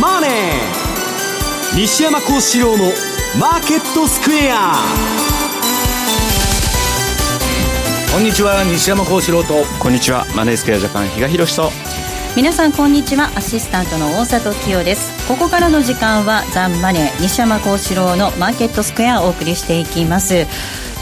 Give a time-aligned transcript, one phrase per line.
[0.00, 0.30] マネー」
[1.78, 2.92] 西山幸四郎の
[3.38, 4.74] 「マーケットスクエア」
[8.12, 9.64] こんにちは西山幸四郎と。
[9.78, 11.70] こんにちはマネースクエアジャパン比嘉宏と。
[12.34, 13.30] 皆さんこんにちは。
[13.36, 15.12] アシスタントの大里清です。
[15.28, 20.46] ここからの時間はザンマネー西山幸四郎のマーケットスクエアをお送りしていきます。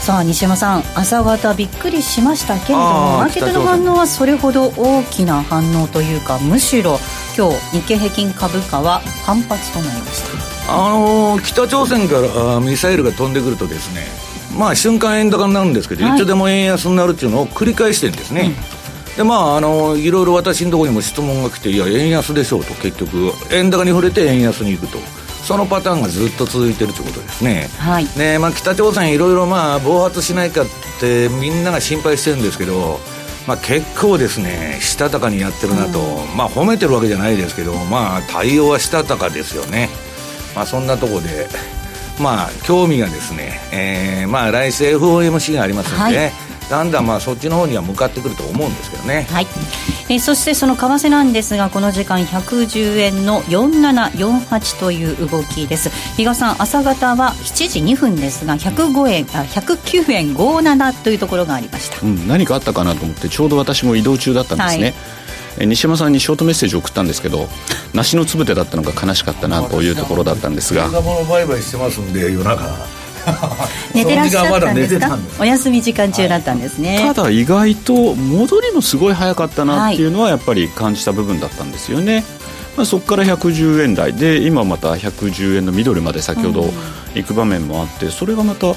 [0.01, 6.99] さあ西山さん朝方びっくりしましたけれどもマーケットの反応はそれほど大きな反応というかむしろ
[7.37, 10.73] 今日日経平均株価は反発となりました。
[10.73, 14.07] あのー、北朝鮮からミサイルが飛んでくるとですね
[14.57, 18.55] まあ瞬間円高になるんですけど、はい、いつでも円安になるっていうのを繰り返してるんですね、
[19.11, 22.73] うん、でまああのいろいろ私のところにも質問が来ていや円安でしょうと。
[22.73, 24.97] 結局円高に触れて円安に行くと。
[25.47, 28.07] そのパターンがずっと続いてるということですね、はい。
[28.17, 30.65] ねまあ、北朝鮮いろいろまあ暴発しないかっ
[30.99, 32.99] てみんなが心配してるんですけど
[33.47, 39.89] まあ、結構ですねしたたかにやってるなと、うん、まあ褒めてるわけじゃないですけどまあ対応はしたたかですよね。
[40.53, 41.47] まあそんなとこで
[42.19, 46.31] まあ興味がですね、えー、まあ来世 FOMC がありますので、はい
[46.69, 49.47] だんだんまあそっちの方には向かってくると思うんですけどね、はい。
[50.09, 55.89] えー、そしてその為替なんですがこの時間110円の4748という動きです。
[56.15, 64.93] 比嘉さん朝方は7時2分ですが105円あ109円57というところがありました、うん、何かあったかなと思ってちょうど私も移動中だったんですね、
[65.57, 65.67] はい。
[65.67, 67.47] 西山さんにショートメッセージを送ったんですけど
[67.93, 70.87] 梨のつぶてだったのが悲しかったなというところだったんですが。
[70.89, 72.96] 売買してますんで夜中
[73.93, 75.17] 寝てらっしゃったんですか？
[75.39, 82.23] お休み時間中だったんですね、はい、ただ意外と戻りもすごい早かったなっていうのはやっぱり感じた部分だったんですよね、
[82.75, 86.71] まあ、そこから110円台で今また110円のミドルまで先ほど
[87.15, 88.75] 行く場面もあって、それがまた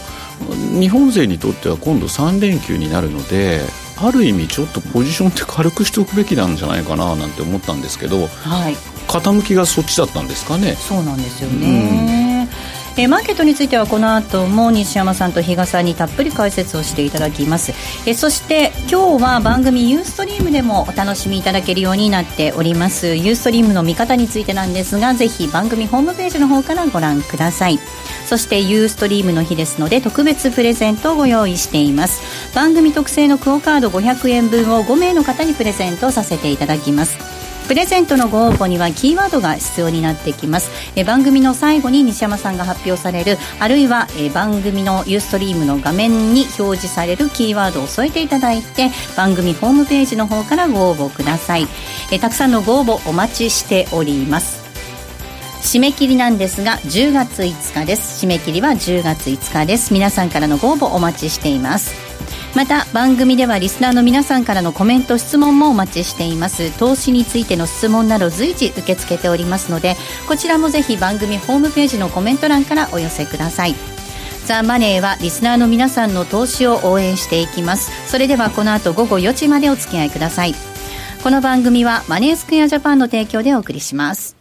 [0.80, 3.60] 日本勢にとっては今度3連休になるので
[3.98, 10.74] ある意味ちょっとポジションって軽くしておくべきなんじゃないかななんて思ったんですけど、はい、傾きがそっちだったんですかね。
[10.76, 12.29] そうなんですよね、うん
[12.96, 17.72] えー、マーケットについてはこの後も西山さんと比嘉さんにたっぷり解説をしていただきます、
[18.06, 23.14] えー、そして今日は番組ユーストリームでもお楽しみいただけるようになっております。
[23.14, 27.78] ユーストリームの見方についてなんですがぜひ番組ホームページの方からご覧ください。
[28.26, 32.54] そしてユーストリームの日ですので特別プレゼントをご用意しています。
[32.54, 37.39] 番組特製のクオカード500円分を5名の方にプレゼントさせていただきます。
[37.70, 40.72] プレゼントのご応募にはキーワードが必要になってきます。
[40.96, 51.68] え番組の最後に西山さんが発表されるあるいはえ番組のユーストリームの画面に表示されるキーワードを添えていただいて番組ホームページの方からご応募ください。
[52.10, 54.64] えたくさんのご応募お待ちしております。
[55.62, 58.26] 締め切りなんですが10月5日です。
[58.26, 59.92] 締め切りは10月5日です。
[59.94, 61.94] 皆さんからのご応募お待ちしています。
[62.54, 66.76] また番組ではリスナーの皆さんからのコメント質問もお待ちしています。
[66.78, 69.96] 投資についての質問など随時受け付けておりますので
[70.28, 73.74] こちらもぜひ番組ホームページのコメント欄からお寄せください。
[74.46, 77.90] ザ・マネーはリスナーの皆さんの投資を応援していきます。
[78.10, 80.54] それではこの後午後4時までお付き合いください。
[81.22, 84.36] この番組はマネースクエアジャパンの提供でお送りします。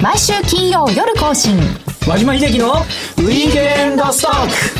[0.00, 1.58] 毎週金曜夜更新。
[2.06, 4.79] 和島秀樹のウィークエンドストック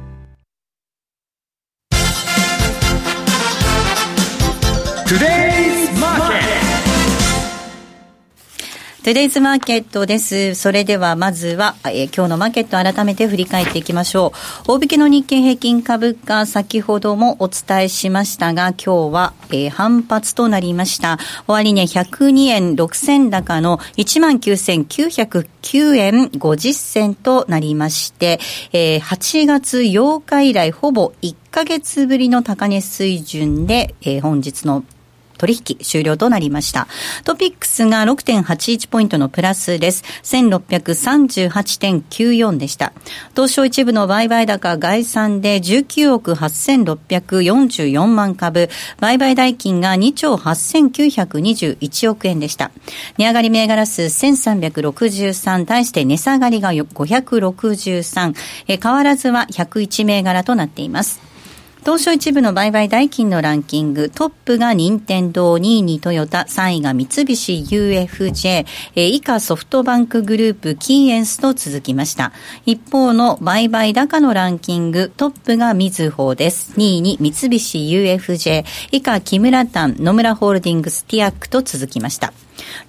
[9.11, 10.55] トゥデイズマーケットです。
[10.55, 14.31] それではまずは、えー、今日のマーケット改めて振り返っていきましょ
[14.65, 14.71] う。
[14.71, 21.19] 大引けの日経平均株価、先ほどもお伝えしましたが、今日は、えー、反発となりました。
[21.45, 28.39] 終値、ね、102円6銭高の19,909円50銭となりまして、
[28.71, 34.85] えー、8月8日以来ほぼ1ヶ月ぶりの高値水準で、えー、本日の
[35.41, 36.87] 取引終了となりました。
[37.23, 40.03] トピックスが6.81ポイントのプラスです。
[40.21, 42.93] 1638.94でした。
[43.31, 52.69] 東証一部の売買高概算で19億8644万株、売買代金が2兆8921億円でした。
[53.17, 58.35] 値上がり銘柄数1363、対して値下がりが563、
[58.67, 61.30] え変わらずは101銘柄となっています。
[61.83, 72.33] 東証一部の売買代金のランキング、トップが任天堂、2位にトヨタ、3位が三菱 UFJ、え以下ソフトバンクグループ、キーエンスと続きました。
[72.67, 76.73] 一方の売買高のランキング、トップがみずほです。
[76.77, 82.31] 2位に三菱 UFJ、以下木村丹、野村ホールディングス、ティアックと続きました。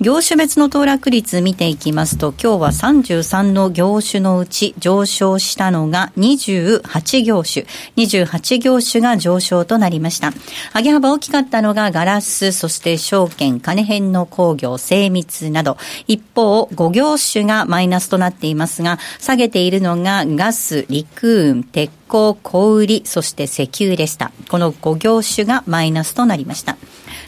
[0.01, 7.67] 業種別の騰落率見ていきますと、今日は33の業種のうち上昇したのが28業種、
[7.97, 10.33] 28業種が上昇となりました。
[10.75, 15.77] 上げ幅大きかったのがガラス、そして証券、金編の工業、精密など、
[16.07, 24.33] 一方5業種がマイナスとなっていますが、下げているのがガス、陸運、鉄鋼、小売、そして石油でした。
[24.49, 26.77] この5業種がマイナスとなりました。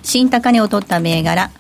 [0.02, 1.50] 新高値を取った銘柄、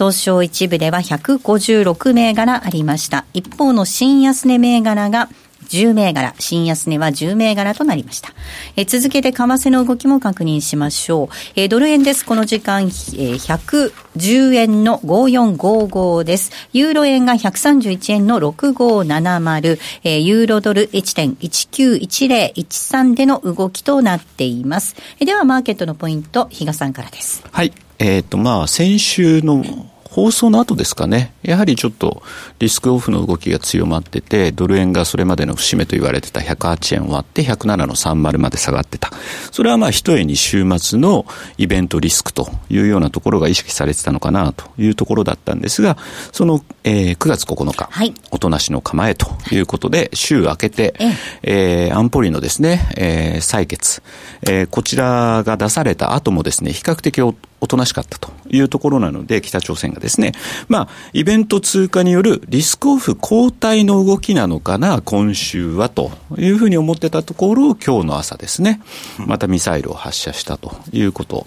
[0.00, 3.26] 東証一部では156銘柄ありました。
[3.34, 5.28] 一方の新安値銘柄が
[5.68, 8.30] 10銘柄、新安値は10銘柄となりました。
[8.76, 11.28] え続けて為替の動きも確認しましょう。
[11.54, 12.24] えドル円です。
[12.24, 16.50] この時間、え110円の5455です。
[16.72, 24.96] ユーロ円が131円の6570、えユーロドル1.191013での動きとなっています。
[25.20, 27.44] えでは、マーケットのポイント、比嘉さんからです。
[27.52, 27.74] はい。
[28.00, 29.62] えっ、ー、と、まあ、先週の
[30.10, 32.22] 放送の後ですかね、やはりちょっと
[32.58, 39.10] リスクオフの動きが強まってて、ドル円がそれまでの節目と言われてた108円割って107の30まで下がってた。
[39.52, 41.26] それはまあ一重に週末の
[41.58, 45.96] イベントリスクというようなところが意識されてたのかなというところだったんですが、
[46.32, 50.94] その、えー、9月9日、はい、おとなしの構えということで、週明けて、
[51.42, 54.02] えー、安保理のですね、えー、採決、
[54.42, 57.20] えー、こちらが出された後もですね、比較的
[57.60, 60.32] おとなしかったというところなので、北朝鮮がですね、
[60.68, 68.80] まあ、イベント通過によるリスクオフ後退の動きなのかな、今週はというふうに思ってたところを、今日の朝ですね、
[69.18, 71.46] またミサイルを発射したということ。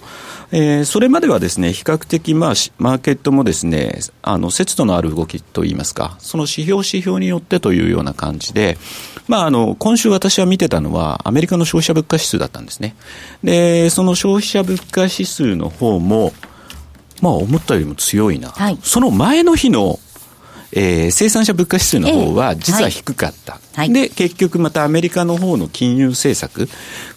[0.51, 8.77] えー、それまではですね、比較的、まあ、マーケットもですね、あの、節度のある動きといいますか、その指標指標によってというような感じで、
[9.27, 12.95] まあ、あの、今週私は見てたのは、アメリカの消費者物価指数だったんですね。
[13.43, 16.33] で、その消費者物価指数の方も、
[17.21, 18.49] まあ、思ったよりも強いな。
[18.49, 19.99] はい、その前の日の
[20.75, 23.59] えー、生産者物価指数の方は実は低かった。
[23.73, 26.67] えーはい、で、結局またアメリカの方の金融政策、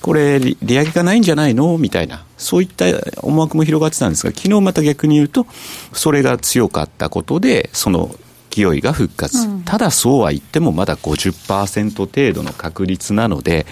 [0.02, 1.78] これ利上げがないんじゃないの？
[1.78, 2.84] みたいな、そういった
[3.22, 5.46] 思惑も広がってたんですが、昨日また逆に言うと、
[5.94, 8.14] それが強かったことで、その
[8.56, 9.38] 勢いが復活。
[9.38, 13.66] うん、ただそうは言ってもまだ50%程度の確率なので、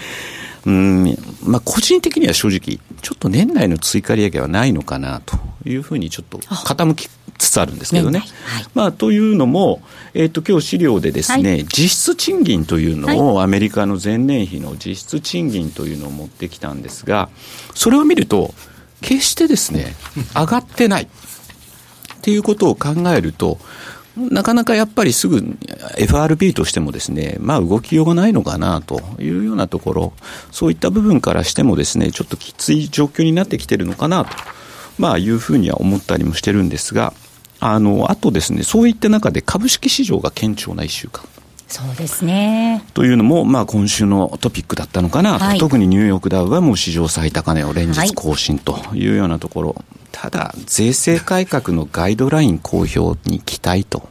[0.67, 5.37] うん、まあ個人的には正直、ちょっと年内の追加利上げはないのかなと
[5.67, 7.09] いうふうにちょっと傾き
[7.39, 8.21] つつあるんですけどね。
[8.21, 8.29] はい、
[8.75, 9.83] まあ、というのも、
[10.15, 17.29] えっ、ー、と、今日資料でですね、はい、実質賃金というのを、アメリカの前年比の実質賃金というのを持ってきたんですが、
[17.75, 18.55] それを見ると、
[19.01, 19.95] 決してですね、
[20.35, 21.07] 上がってないっ
[22.23, 23.59] ていうことを考えると、
[24.17, 25.57] なかなかやっぱりすぐ
[25.97, 30.13] FRB としてもですね、まあ動きようがないのかなというようなところ、
[30.53, 34.31] そういった部分からしてもですね、ちょっときつい状況になってきてるのかなと、
[34.99, 37.13] まあいうふうには思ったりもしてるんですが、
[37.59, 41.25] あの、あとですね、そういった中で株式市場が堅調な1週間。
[41.69, 42.85] そうですね。
[42.95, 54.09] というのも、まあ、今週のトピックだったのかなと、はい、特にニューヨークダウはもう史上最高値を連日更新というようなところ、はい、ただ、税制改革のガイドライン公表に期待と。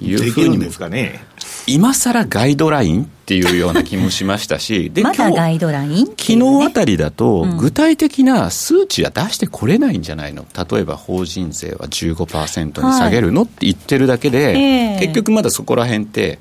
[0.00, 1.22] いうふうに、ですかね。
[1.66, 10.46] 今更ガイドラインっていうような気もしましたし、 で、まだガイドライン、ね、昨日あたりだと、具体的な数値は出してこれないんじゃないの？
[10.70, 16.38] 例えば法人税は15%に下げるの、はい、って言ってるだけで、えー、結局まだそこら辺って、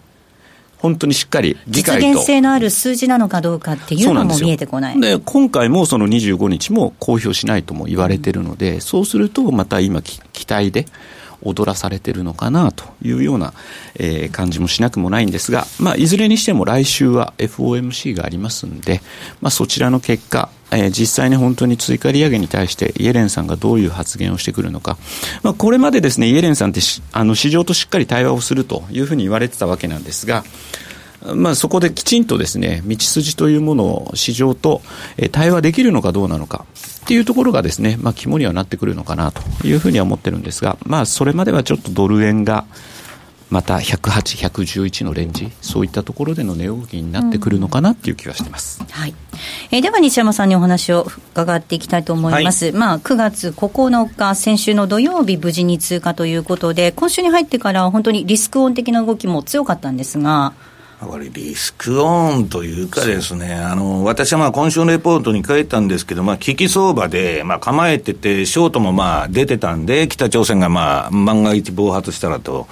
[0.85, 2.07] 本当にしっかり議会と。
[2.07, 5.01] 実現性のある数字なのかどうかっていうのも見えてこない。
[5.01, 10.85] で今回もその25日も公表しないとも言われてるので、うん、そうするとまた今期待で
[11.45, 13.53] 踊らされてるのかなというような、
[13.95, 19.01] えー、感じもしなくもないんですが、まあ、いずれにしても来週は FOMC がありますんで、
[19.41, 24.97] まあ、そちらの結果、えー、実際に本当に追加利上げに対してイエレンさんがどういう発言をしてくるのか、
[25.43, 26.81] まあ、これまでですねイエレンさんって
[27.13, 30.43] あの市場としっかり対話をするというふうに言われてたわけなんですが
[31.34, 34.82] まあ、そこできちんとですね、道筋というものを市場と
[35.32, 36.65] 対話できるのかどうなのか
[37.05, 42.65] っていうところがですね、まあ、肝にはなってくるのかなというふうには思ってるんですが、まあ、それまではちょっとドル円が、
[43.51, 49.13] また108、111のレンジ、そういったところでの値動きになってくるのかなっていう気はしてます、うん、はい。
[49.72, 60.53] えー、では西山さんにお話を伺っていきたいと思います、はい、まあ、9月9日、先週の土曜日、無事に通過ということで、今週に入ってから本当にリスクオン的な動きも強かったんですが。
[61.05, 72.67] これリスクオンというかですね、あの、私はまあ今週のレポートに書いたんですけど、まあ危機相場で、まあ構えてて、ショートもまあ出てたんで、北朝鮮がまあ万が一暴発したらと。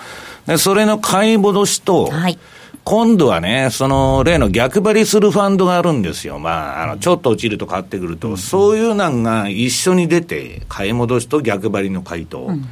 [0.45, 2.37] で、それの買い戻しと、はい、
[2.83, 6.39] 今度はね、その例の逆張りするファンドがあるんですよ。
[6.39, 12.47] まあ、あの、ちょっと落ちると買ってくると、うん、そういうのが一緒に出て、買い戻しと逆張りの回答。
[12.47, 12.69] うん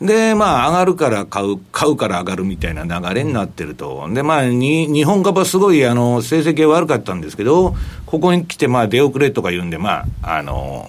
[0.00, 4.08] で、まあ、上がるから買う、買うから上がるみたいな流れになってると。
[4.12, 7.74] で、まあ、に、日本株はすごい、あの、成績悪かったんですけど、
[8.06, 10.88] ここに来て、まあ、出遅れとか言うんで、まあ、あの、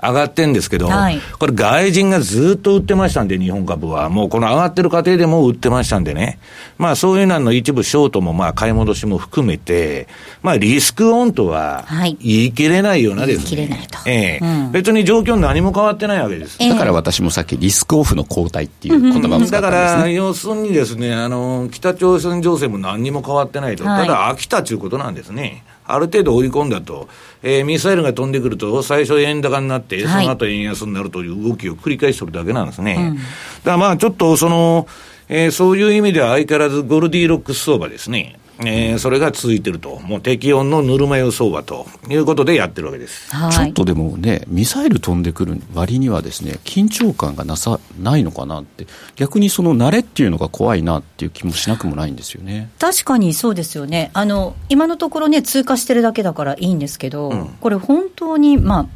[0.00, 4.08] 上がってんですけど、はい、これ外人がずっと売ってましたんで、日本株は。
[4.08, 6.38] もうこの上がってる過程でも売ってましたんでね。
[6.78, 10.06] まあそういうのの一部ショートもまあ買い戻しも含めて、
[10.42, 11.84] まあリスクオンとは
[12.20, 13.56] 言い切れないようなですね。
[13.56, 13.98] 言い切れないと。
[14.06, 16.58] ええうん、別に状況何も変わってないわけです。
[16.58, 23.84] だから私もさっきリスクオフの交代っていう言葉を使ったんです、ね、だから要するにですね、あの、北朝鮮情勢も何にも変わってないと。
[23.84, 25.64] ただ飽きたということなんですね。
[25.88, 27.08] ある程度追い込んだと、
[27.42, 32.96] えー、ミサイルが飛んでくると、最初円高になって、その後円安になるという動きを繰り返してるだけなんですね。
[33.10, 34.86] うん、だからまあちょっとその、
[35.28, 38.38] えー、そういう意味では相変わらずゴルディロックス相場ですね。
[38.64, 48.86] えー、それが続いてると、もう適温のぬるま湯相場ということでやってるわけです、はい、ちょっとでもね、ミサイル飛んでくる割にはですね、緊張感がなさないのかなって、
[49.16, 52.70] 逆にその慣れっていうのが怖いなっていう気もしなくもないんですよね。
[52.78, 58.86] 確かにそうですよね、あの今のところね、通過してるだけだからいいんですけど、うん、これ、本当に、まあ、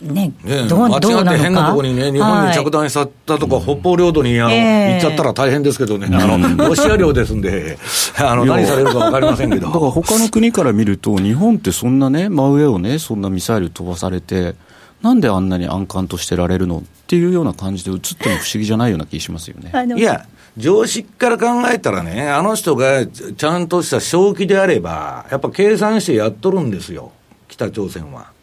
[0.00, 7.78] ね、ねどう間違って変なところにね、日本に着弾しちゃったとか、はい、北方領土にあの、えー、行っちゃったら大変ですけどね、あのロシア領ですんで、
[8.18, 9.66] あの何されるか分かりませんけど。
[9.66, 14.54] だから他の国から見ると、日本ってそんなね、真上をね、そんなミサイル飛ばされて、
[15.02, 19.72] なんであんなに安閑としてられるのっていうような感じで映っても不思議じゃないような気しますよね。
[19.96, 20.26] いや
[20.56, 27.12] 常識から考えたらね、あの人がちゃんとした正気であれば、やっぱ計算してやっとるんですよ、
[27.48, 28.37] 北朝鮮は。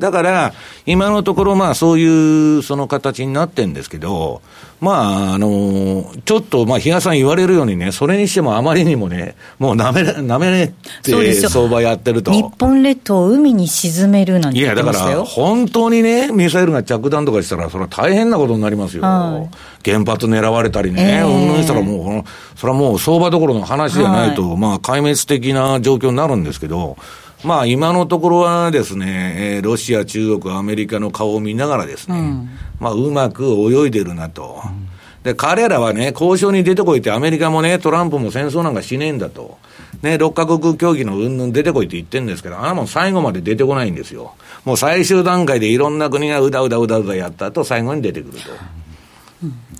[0.00, 0.54] だから、
[0.86, 4.42] 今のところ、まあ、そういうその形になってるんですけど、
[4.80, 10.70] まあ、あの、ちょっと、まあ、比嘉さん言われるようにね、それにしてもあまりにもね、もうなめ、なめねっ
[11.02, 12.32] て相場やってると。
[12.32, 19.02] 日本列島を海に沈めるなんていや、だから、本当にね、ミサイルが着弾とかしたら、それは大変なことになりますよ。
[19.02, 19.46] は
[19.84, 26.96] い、原発狙われたりね、うんぬんしたらもう、それはもう相場どころの話じゃないと、はい、まあ、壊滅的な状況になるんですけど、
[27.44, 34.62] まあ、今のところはですね、えー、ロシア、中国、アメリカの顔を見ながらですね、うん、まあ、うまく泳いでるなと。
[34.64, 34.88] うん、
[35.22, 39.58] で、彼らはね、交渉に出てこいって、アメリカもね、トランプも戦争なんかしねえんだと。
[40.02, 44.34] ね、6カ国協議のうんぬん出てこいって言ってるんですけど、あのもう最後まで出てこないんですよ。
[44.64, 48.50] もう最終段階でいろんな国がうだうだうだうだやった後、最後に出てくると。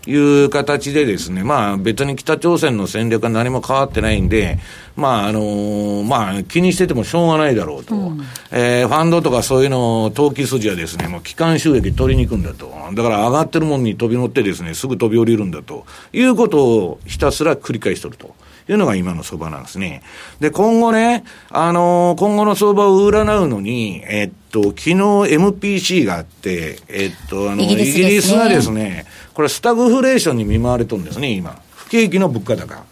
[0.06, 4.58] いう形でですね、まあ別に北朝鮮の戦略は何も変わってないんで、
[4.96, 7.94] まああのー、まあ気にしててもしょうがないだろうと。
[7.94, 12.72] うん、えー、ファンドとかそういうの、投機筋はですね、もう機関収益取りに行くんだと。
[12.94, 18.34] だから上がってるもんに飛び乗ってですね、すぐ飛び降りるんだということをひたすら繰り返しとると。
[18.68, 20.02] いうのが今の相場なんですね。
[20.38, 29.06] で、今後ね、あのー、今後の相場を占うのに、えっと、昨日 MPC があって、えっと、あの、イギリス、ね、がですね、
[29.40, 31.58] これスタグフレーションに見舞われとるんですね、今。
[31.74, 32.84] 不景気の物価高。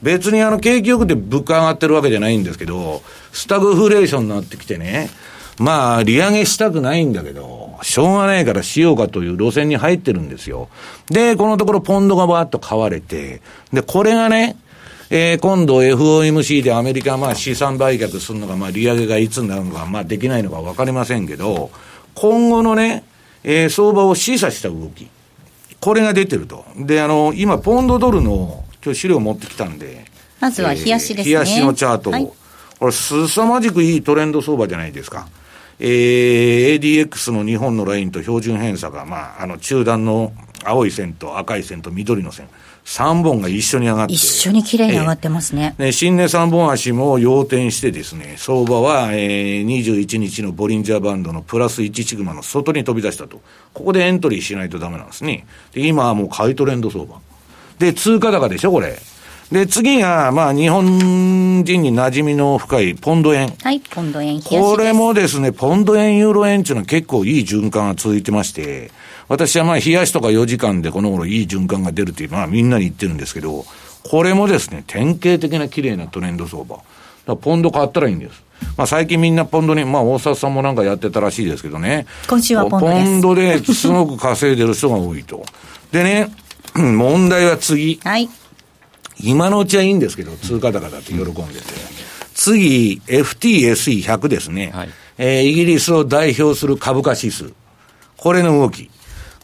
[0.00, 3.02] 別にあの景気よくて物価上がってるわけじゃないんですけど、
[3.32, 5.10] スタグフレーションになってきてね、
[5.58, 10.68] まあ、利上げしたくないんだけど、しょうがないからしようかという路線に入ってるんですよ。
[11.08, 14.54] で、このところポンドがバーッと買われて、で、これがね、
[15.10, 21.72] えー、今度 FOMC でアメリカまあ資産売却するのが、まあ利上げがいつになるのか、まあできないのかわかりませんけど、
[22.14, 23.02] 今後のね、
[23.42, 25.08] えー、相場を示唆した動き。
[25.80, 26.64] これが出てると。
[26.76, 30.04] で、あの、今、ポンドドルの、今日資料持ってきたんで。
[30.40, 31.32] まずは冷やしですね。
[31.34, 32.12] 冷やしのチャートを。
[32.12, 32.30] はい、
[32.78, 35.28] これ、すさまじくいいトレンド相場じゃないですか。
[35.80, 40.32] えー、ADX の日本のラインと標準偏差が、まあ、あの、中段の
[40.64, 42.48] 青い線と赤い線と緑の線。
[42.88, 44.14] 3本が一緒に上がって。
[44.14, 45.74] 一緒に綺麗に上がってますね。
[45.76, 53.42] ね、新値3本足も要点してですね、相場は、えー、21日のボリンジャーバンドのプラス1シグマの外に飛び出したと。
[53.74, 55.46] ここでエントリーしないとダメなんですね。
[55.72, 57.20] で、今はもう買いトレンド相場。
[57.78, 58.98] で、通貨高でしょ、これ。
[59.52, 63.54] で、次が、まあ、日本人に馴染みの深いポンド円。
[63.62, 68.90] はい、ポンド円、これもですね、ポンド円、ユーロ円っていうのは結構いい循環が続いてまして、
[69.28, 73.64] 私はまあ、冷やしとか4時間でこの頃いい循環が出るっていうのはみんなに言ってるんですけど、
[74.04, 76.76] これもですね、典型的な綺麗なトレンド相場。
[76.76, 76.84] だか
[77.26, 78.42] らポンド買ったらいいんです。
[78.76, 82.06] まあ、最近みんなポンドに、まあ、大沢さんもなんかやってたらしいですけどね。
[82.28, 83.04] 今週はポンドです。
[83.04, 85.44] ポンドですごく稼いでる人が多いと。
[85.92, 86.30] でね、
[86.74, 88.00] 問題は次。
[88.02, 88.28] はい。
[89.20, 91.38] 今のうちはいいんですけど、通貨高だって喜んでて。
[92.34, 94.70] 次、FTSE100 ですね。
[94.72, 97.52] はい、えー、イギリスを代表する株価指数。
[98.16, 98.90] これの動き。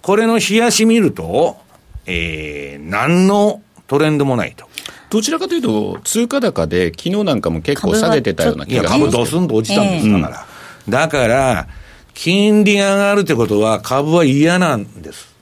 [0.04, 1.56] これの冷やし見ると、
[2.04, 4.68] えー、何のトレンドもないと。
[5.08, 9.06] どちらかというと、通貨高で、昨日なんかも結構下げてたような気がする。
[9.06, 10.46] 株ドスンと落ちたんです、だから。
[10.88, 11.68] だから、
[12.12, 15.34] 金利が上がるってことは株は嫌なんです。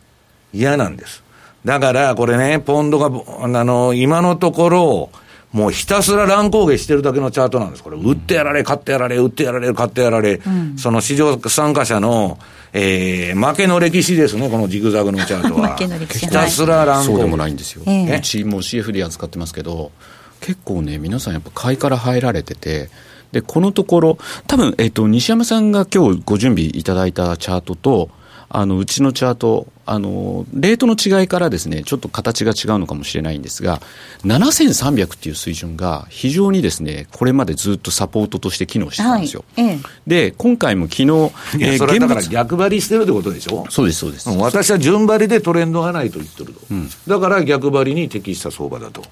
[0.52, 1.24] 嫌なんです。
[1.64, 3.06] だから、これね、ポンドが、
[3.42, 5.10] あの、今のところ、
[5.50, 7.82] もうひたすら乱高下してるだけのチャートなんです。
[7.82, 12.38] これ、売ってやられ、買ってやられ、売ってやられ、買ってやられ、うん、その市場参加者の、
[12.72, 15.76] えー、負けの歴史ですね、このジグザグのチャートは。
[15.76, 17.12] ひたすら乱高下。
[17.12, 17.82] そうでもないんですよ。
[17.86, 19.92] えー、うちも CFD 扱ってますけど、
[20.40, 22.88] 結構ね、皆さんやっぱ買いから入られてて、
[23.32, 28.10] で、このところ、多分、えっ、ー、と、西山さんが今日ご準備いただいたチャートと、
[28.54, 33.80] あの、うちのチャート、あの、レートの違いからですね、ちょっと形が違うのかもしれないんですが、
[34.26, 39.42] 7300っていう水準が非常にですね、これまでずっとサポートとして機能してたんですよ。
[39.56, 43.64] はいええ、で、今回も昨日、えー、それだから逆張りしてるってことでしょ？
[43.70, 44.28] そうです、そうです。
[44.28, 46.60] 私は順張りでトレンドがないと言ってると。
[46.70, 49.02] うん、だから逆張りに適した相場だと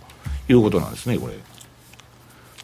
[0.50, 1.34] いうことなんですね、これ。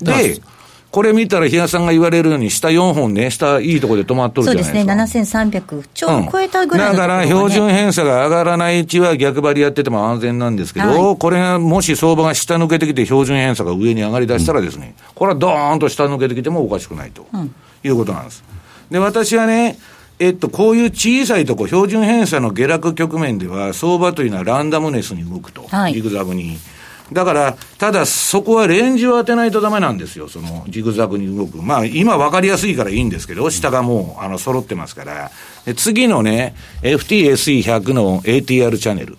[0.03, 0.43] で、
[0.91, 4.79] これ見たら、比嘉さんが言われるように、下4本ね、下いいところで止まっとるじゃないですか。
[4.79, 17.27] そうですね、7300ちょうど超えたぐらい、ねうん、だから、標準偏差が上がらないうちは逆張りやってても安全なんですけど、はい、これがもし相場が下抜けてきて、標準偏差が上に上がりだしたらですね、うん、これはドーンと下抜けてきてもおかしくないと、
[17.85, 18.43] いうことなんです。
[18.91, 19.79] で、私はね、
[20.19, 26.59] えっと、こういう小さいとこ、標準偏差の下落局面では、相場というのはランダムネスに動くと、はい、ジグザグに。
[27.13, 31.63] だから、ただそこはレンジを当てないとダメなんですよ、そのジグザグに動く。
[31.63, 35.31] まあ、今分かりやすいからいいんですけど、下がもう、あの、揃ってますから。
[35.77, 39.19] 次のね、FTSE100 の ATR チャンネル。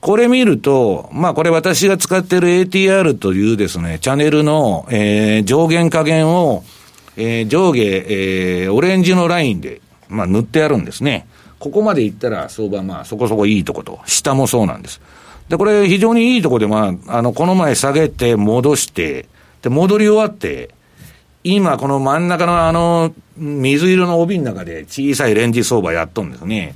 [0.00, 6.64] これ見ると、まあこれ私が使ってる ATR というですね、チャンネルの、えー、上限下限を、
[7.16, 11.28] えー、上下、えー、オレンジのラインで、まあ塗ってあるんですね。
[11.60, 15.00] ここまで行ったら相場まあそこそこいいとこと、下もそうなんです。
[15.52, 19.28] で、これ非常にいいとこで、まあ、あの、この前下げて、戻して、
[19.60, 20.70] で、戻り終わって、
[21.44, 26.74] 今、この真ん中のあの、水色の帯の中で小さいレンジ相場やっとんですね。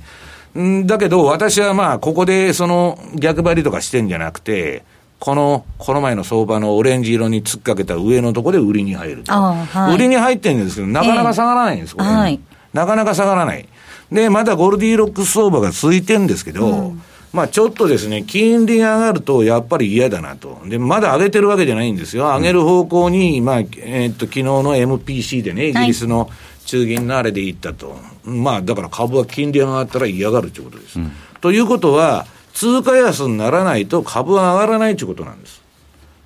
[0.55, 4.83] んだけど、私はまあ、ここでその逆張りとかしてんじゃなくて、
[5.17, 9.33] この、この前の相場のオレンジ色に突っかけた上のところで売りに入ると。
[9.33, 12.39] はい、売りに入ってるんですけど、なかなか下がらないんです、これ、はい。
[12.73, 13.67] なかなか下がらない。
[14.11, 17.01] で、まだゴールディーロックス相場が続いてるんですけど、うん
[17.33, 20.59] まあちょっとですね、金利が上がるとやっぱり嫌だなと。
[20.65, 22.25] で、まだ上げてるわけじゃないんですよ。
[22.25, 26.29] 上げる方向に、まあ、えー、っと、昨日の MPC でね、イギリスの
[26.65, 27.91] 中銀のあれでいったと。
[27.91, 30.99] はい、まあ、だから株は金利が上がったら嫌がるということです。
[30.99, 31.11] うん、
[31.41, 35.61] ということは、通貨安にならないと株は上がらないということなんです。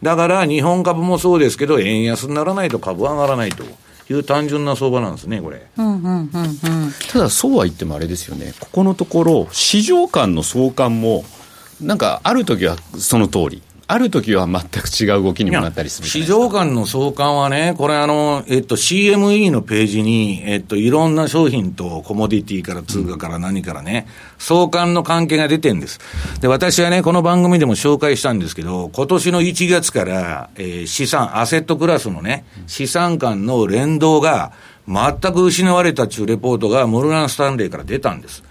[0.02, 3.66] だから日本株もそうですけど、円安にならないと株は上がらないと。
[4.12, 5.66] いう単純な相場なんですね、これ。
[7.12, 11.24] ただ、そうは言ってもあれですよね、ここのところ、市場間の相関も、
[11.80, 24.08] なんかある時はその通り、ある時は全く違う動きにもなったりする市場間の相関はね、これあの、えっと、CME のページに、えっと、いろんな商品とコモディティから通貨から何からね、
[24.40, 26.00] 相関の関係が出てるんです。
[26.40, 34.54] で、私はね、この番組でも紹介したんですけど、今年の1月から、えー、資産、アセットクラスのね、資産間の連動が
[34.88, 38.42] 全く失われたというレポートがモルガン・スタンレーから出たんです。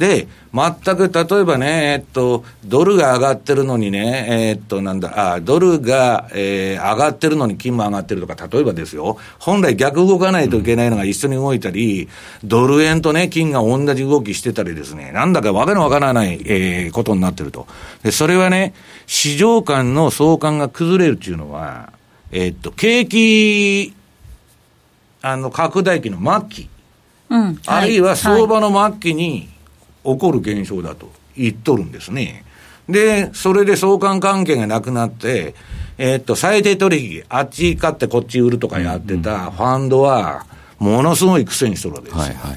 [0.00, 12.08] で、全く例えばね、えっと、ドルが上がってるのにね、えっと、なんだ、あ、ドルが、えー、上がってるのに金も上がってるとか、例えばですよ、本来逆動かないといけないのが一緒に動いたり、
[12.42, 17.66] ドル円とね、金が同じ動きしてたりですね、なんだかわけのわからない、えー、ことになってると。
[18.02, 18.72] で、それはね、
[19.06, 21.92] 市場間の相関が崩れるっていうのは、
[22.32, 23.92] えっと、景気、
[25.20, 26.68] あの、拡大期の末期、
[27.28, 29.59] うん、あるいは相場の末期に、
[30.04, 32.44] 起こる現象だと言っとるんですね。
[32.88, 35.54] で、それで相関関係がなくなって、
[35.98, 40.46] えー、っと、最低取引、あっち買ってこっち売るとかやってたファンドは、
[40.78, 42.20] ものすごい苦戦しとるわけですよ。
[42.22, 42.56] はいはいは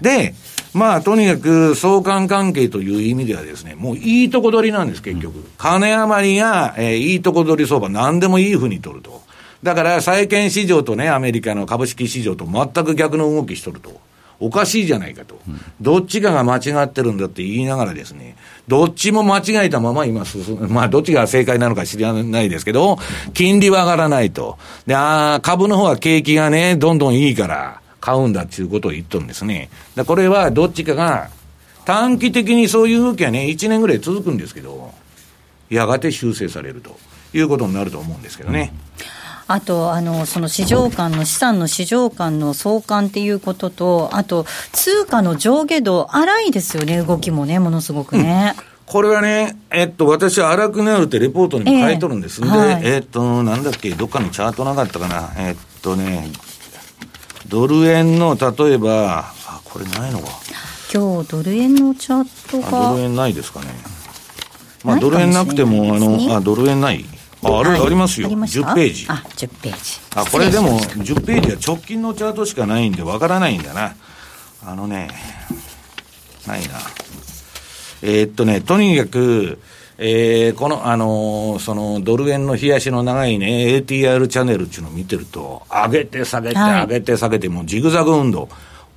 [0.00, 0.34] い、で、
[0.72, 5.44] まあ、とにかく相関関係という意味ではですね、もういいとこ取りなんです、結局。
[5.58, 9.22] 金余りが、えー、いいとこ取り相場、何でもいいふうに取ると。
[9.62, 14.00] だから、債券市場とね、アメリカの株式市場と全く逆の動きしとると。
[14.40, 15.40] おかしいじゃないかと。
[15.80, 18.36] どっちかが間違ってるんだって言いながらですね、
[18.68, 20.68] どっちも間違えたまま今進む。
[20.68, 22.98] まあ、どっちが正解なのか知らないですけど、
[23.34, 24.58] 金利は上がらないと。
[24.86, 29.70] で、あ株の方は景気がね、どんどんいいから、買うんだっていうことを言っとるんですね。
[29.96, 31.30] だこれはどっちかが、
[31.84, 34.92] 短期的にそういう動きはね、1年ぐらい続くんですけど、
[35.70, 36.98] やがて修正されると
[37.32, 38.72] いうことになると思うんですけどね。
[39.48, 48.54] あと、あの、その市場間の資産の市場間の相関っていうことと、あと、通貨の上下度、荒いですよね、動きもね、ものすごくね。
[48.56, 52.40] うんこれはね、えっと、私は荒くなるってレポートにも書いとるんです。
[52.40, 55.30] えー、で、はい、えっと、なんだっけ、どっかのチャートなかったかな。
[55.36, 56.32] えっとね、
[57.48, 60.28] ドル円の、例えば、あ、これないのか。
[60.90, 62.88] 今日、ドル円のチャートが。
[62.92, 63.66] ドル円ないですかね。
[64.84, 67.04] まあ、ドル円なくても、あの、あ、ドル円ない
[67.42, 68.28] あ、あれ、ありますよ。
[68.30, 69.06] 10ページ。
[69.08, 70.00] あ、10ページ。
[70.14, 73.94] あ、これでも、10ページは直近のチャートしかないんで、わからないんだな。
[74.64, 75.08] あのね、
[76.46, 76.68] ないな。
[78.02, 79.58] えー、っとね、とにかく、
[79.98, 88.48] えー、この、あのー、その、ドル円の冷やしの長いね、ATR チャンネルっていうのを見てると、上げて下げて、上げて下げて、もうジグザグ運動。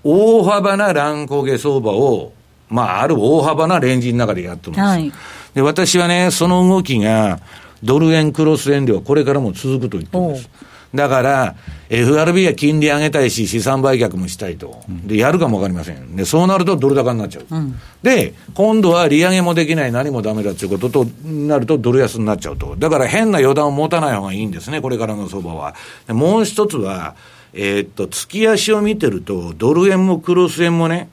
[0.03, 2.33] 大幅な乱高下相場を、
[2.69, 4.81] まあ、ある大幅なレンジの中でやってるんです。
[4.81, 5.11] はい、
[5.55, 7.39] で、私はね、その動きが、
[7.83, 10.49] ドル円クロス円ではこれからも続くと言ってるんです。
[10.93, 11.55] だから、
[11.89, 14.83] FRB は金利上げたいし、資産売却もしたいと。
[15.05, 16.17] で、やるかもわかりません。
[16.17, 17.45] で、そうなるとドル高になっちゃう。
[17.49, 22.75] うん、で、今度は利上げもできない、何もダメだということとなるとドル安になっちゃうと。
[22.77, 25.75] だから変な予断を持たない方がいいんですね、これからの相場は。
[26.09, 27.15] もう一つは、
[27.53, 31.09] えー、っと、月足を見てると、ドル円もクロス円もね、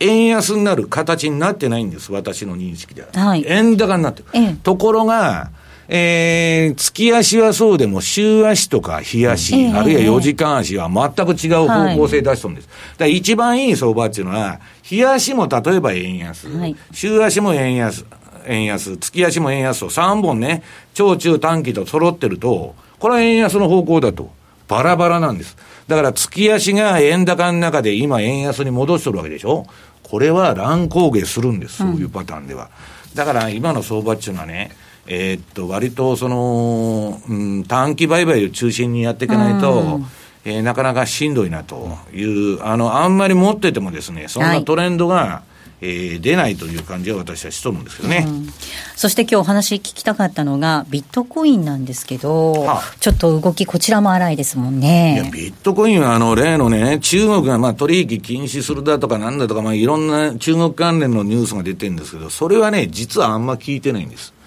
[0.00, 3.08] 円安になる形になってないんです、私の認識では。
[3.12, 4.26] はい、円高になってる。
[4.34, 5.50] ええ、ところが、
[5.90, 12.68] えー、月足はそうでも、週足とか日足、えー、あるいは4時間足は全く違う方向性出しとるんです。
[12.98, 18.04] はい、一番いい相場っていうのは、日足も例えば円安、はい、週足も円安、
[18.46, 24.30] 円安、月足も円安と3本ね、長中短期と揃ってると、これは円安の方向だと。
[24.68, 25.56] バラバラなんです。
[25.88, 29.66] だから月足が円高の中で今円安に戻しとるわけでしょ
[30.02, 31.78] これは乱高下するんです。
[31.78, 32.68] そういうパターンでは。
[33.10, 34.70] うん、だから今の相場っていうのはね、
[35.10, 40.06] えー、っと、割とその、うん、短期売買を中心にやっていかないと、うん。
[40.44, 45.42] えー、なかなかしんどいなという、あの、あんまり持っててもですね、そんなトレンドが、は
[45.80, 48.48] い、えー、出ないという感じは私はしとるんですけどね、うん、
[48.96, 55.20] そして今日お話聞きたかったのが、ビットコインなんですけど、はあ、ちょっと動き、こちらも荒いですもんね。
[55.22, 64.37] いや、ビットコインは、あの、例のね、中国がまあ取引禁止するだとかなんだとか、まあいろんな中国関連のニュースが出てるんですけど、それはね、実はあんま聞いてないんです。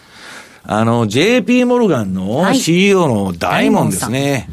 [0.64, 4.48] あの、JP モルガンの CEO の大門ですね。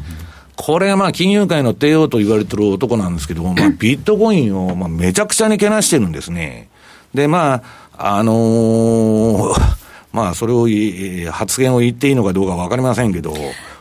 [0.55, 6.67] これはまあ金融界の帝王と言われてる男なんですけども、まあ ビットコインをまあめちゃくちゃにけなしてるんですね。
[7.13, 7.61] で、ま
[7.97, 9.78] あ、あのー
[10.11, 10.67] まあ、それを、
[11.31, 13.33] 発言を言っていいのかどうか分かりませんけど。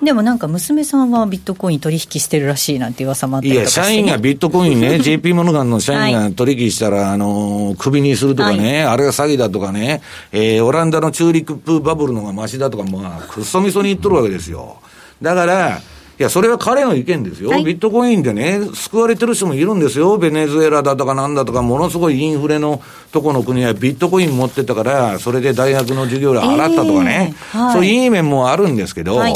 [0.03, 14.77] でもなんか、娘さんはビットコイン取引してるらしいなんて噂もあったりとかいや、社員がビットコインね、 JP モルガンの社員が取引したら、あの、クビにするとかね、はい、あれが詐欺だとかね、えー、オランダのチューリップバブルのがましだとか、まあ、くっそみそに言っとるわけですよ。
[15.23, 15.81] だから、
[16.18, 29.35] いや、それは彼の意見ですよ、はい、ビットコインでね、救われてる人もいるんですよ、ベネズエラだとかなんだとか、ものすごいインフレのとこの国はビットコイン持ってたから、それで大学の授業料払ったとかね、えーはい、そういういい面もあるんですけど、はい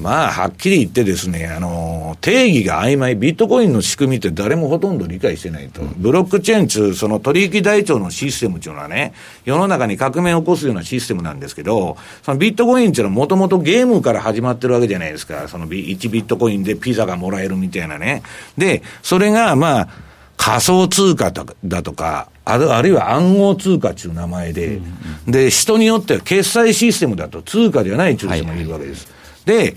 [0.00, 5.82] まあ、はっきり言ってですね、あの、定義が曖昧、ビットコインの仕組みって誰もほとんど理解してないと。
[5.96, 15.46] ブロックチェーン中、その取引台帳のシステムっていうのはね、世の中に革命を起こすようなシステムなんですけど、そのビットコインっていうのはもともとゲームから始まってるわけじゃないですか。
[15.46, 18.22] その1ビットコインでピザがもらえるみたいなね。
[18.58, 19.88] で、それがまあ、
[20.36, 24.84] 仮想通貨だとか、あるあるいは暗号通貨っていう名前で、うん
[25.26, 29.06] うん、で、人によっては決済システムだと通貨じゃないっていう人もいるわけです。
[29.46, 29.76] はい、で、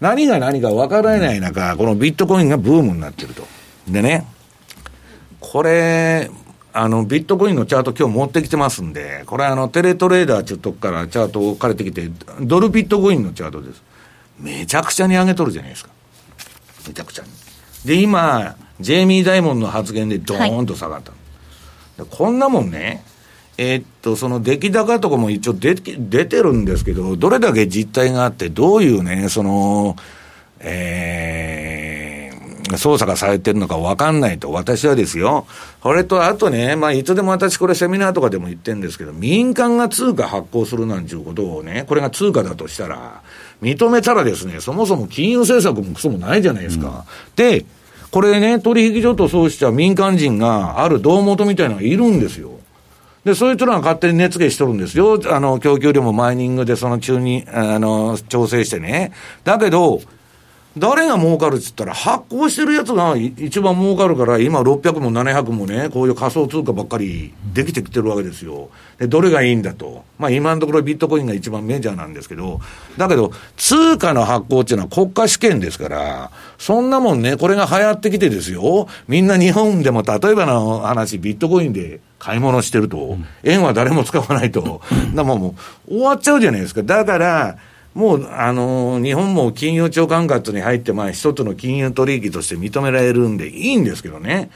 [0.00, 3.46] 何が何か分からない中、このビットコインがブームになってると。
[3.88, 4.26] でね、
[5.40, 6.30] これ、
[6.72, 13.82] あの、ビットコインのチャート今日持ってきてますんで、これあの、テレトレーダーちょっとからチャートを借りてきて、ドルビットコインのチャートです。
[14.38, 15.90] めちゃくちゃに上げとるじゃないですか。
[16.86, 17.30] めちゃくちゃに。
[17.84, 21.10] で、今、ジェイミー・ダイモンの発言でドーンと下がった。
[21.10, 23.02] はい、こんなもんね、
[23.58, 29.96] えー、っと、その出来高とかも一応出出てるんですけど、どれだけ実態があって、どういうね、その、
[30.60, 31.38] え
[32.76, 35.46] 操作がされてるのか分かんないと、私はですよ。
[35.80, 43.22] これと、あとね、まあ、いつでも私これセミナーとかでも言ってるんですけど、民間が通貨発行するなんていうことをね、これが通貨だとしたら、
[43.62, 46.88] 認めたらですね、そもそも金融政策もクソもないじゃないですか。
[46.88, 46.90] う
[47.32, 47.64] ん、で、
[48.10, 52.57] これね、取引所とそうした民間人がある胴元みたいなのがいるんですよ。
[53.24, 55.20] で、そういう人らが勝手に値付けしとるんですよ。
[55.32, 59.12] あの、供給量もマイニングでその中に、あの、調整してね。
[59.44, 60.00] だけど、
[60.78, 68.70] 誰が儲かるっつったら、発行してるやつが一番儲かるから、今600も700もね、こういう仮想通貨ばっかりできてきてるわけですよ。
[68.98, 70.04] で、どれがいいんだと。
[70.18, 72.60] まあ今のところビットコインが一番メジャーなんですけど、
[72.96, 84.82] だけど、通貨の発行っていうのは国家試験ですから、そんなもんね、これが流行ってきてですよ、みんな日本でも例えばの話、ビットコインで買い物してると、円は誰も使わないと、
[85.14, 85.54] だも
[85.88, 86.82] う終わっちゃうじゃないですか。
[86.82, 87.56] だから、
[87.94, 94.50] もう、あのー、日本も金融庁管轄に入って、まあ、一つの金融取引として認められるんでいいんですけどね。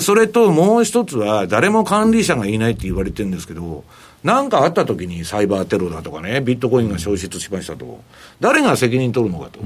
[0.00, 3.84] それともう一つは、誰も管理者がいないって言われてるんですけど、
[4.24, 8.00] なんかあった時にサイバーテロだとかね、ビットコインが消失しましたと、
[8.40, 9.60] 誰が責任取るのかと。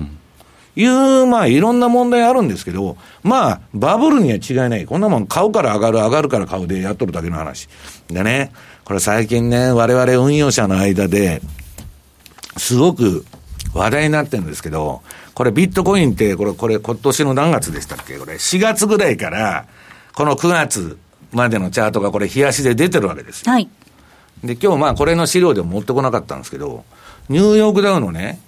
[0.74, 4.86] いう、まあ、いろんな問題あるんですけど、まあ、バブルには違いない。
[4.86, 7.68] こんなもん買うから上がる、上がるから買うでやっとるだけの話。
[8.08, 8.52] でね、
[8.84, 11.42] これ最近ね、我々運用者の間で、
[12.56, 13.24] すごく
[13.74, 15.02] 話題になってるんですけど、
[15.34, 18.18] これビットコインって、これ、これ今年の何月でしたっけ？
[18.18, 19.66] これ、4月ぐらいから、
[20.14, 20.98] この9月
[21.32, 23.52] までのチャートがこれ、冷やしで出てるわけですよ。
[23.52, 23.68] はい。
[24.44, 26.84] で、今日まあこれの資料でも持ってこなかったんですけど、
[27.30, 28.40] ニューヨークダウのね、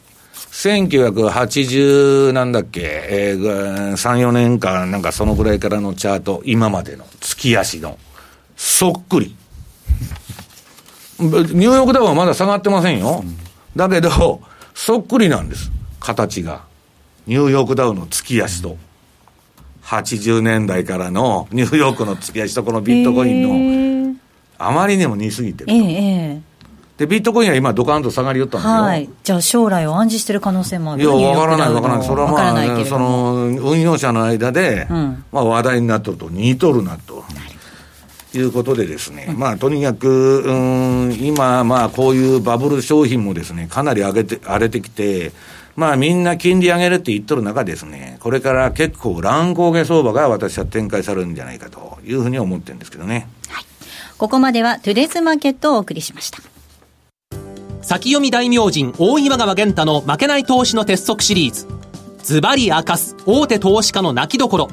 [0.55, 7.99] 1980なんだっけ、えー、3、4年間なんかそのぐらいからのチャート、今までの月足の、
[8.57, 9.37] そっくり。
[11.19, 13.23] ニューヨークダウはまだ下がってませんよ。
[13.25, 13.45] うん
[13.77, 14.41] だけど、
[14.75, 15.71] そっくりなんです。
[16.01, 16.63] 形が。
[17.27, 18.77] ニューヨークダウの月足と。
[19.83, 24.21] 80年代からのニューヨークの月足とこのビットコインの、
[24.59, 25.73] あまりにも似すぎてると。
[25.73, 26.41] えー、
[26.97, 28.83] で、ビットコインは今、ドカンと下がりよったんですよ。
[28.83, 29.11] はい。
[29.25, 32.07] じゃあ、将来を暗示してる可能性もあるいや、わからない、わからない。
[32.07, 37.25] それはまあ、その、運用者の間で、うん、まあ、話題になっとると、似とるなと。
[38.37, 45.33] いうことでですね、まあ、とにかく、うん、今、まあ、こういうバブル商品もですね、かなり上げて、荒れてきて、
[45.77, 53.29] まあ、みんな金利上げるって言っとる中ですね、これから結構乱高下相場が私は展開されるんじゃないかというふうに思ってるんですけどね。
[53.49, 53.65] はい。
[54.17, 56.54] ここまではトゥデズマーケットをお送りしました。
[57.85, 61.67] 先読み大名人大岩川源太の負けない投資の鉄則シリーズ。
[62.23, 64.71] ズバリ明かす大手投資家の泣きどころ。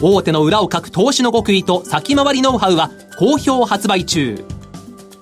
[0.00, 4.42] 大手の裏をかく投資の極意と先回りノウハウは好評発売中。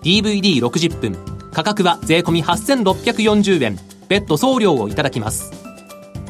[0.05, 1.17] DVD60 分
[1.53, 3.77] 価格は税込8640円。
[4.09, 5.51] 別途送料をいただきます。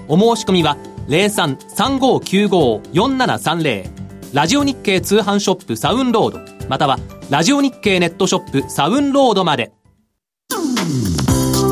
[0.09, 3.91] お申し込みは0335954730
[4.33, 6.41] ラジオ日経通販ショップサウンロード。
[6.71, 6.99] または
[7.29, 9.73] ラジオ日経ネットショップサウンロードまで。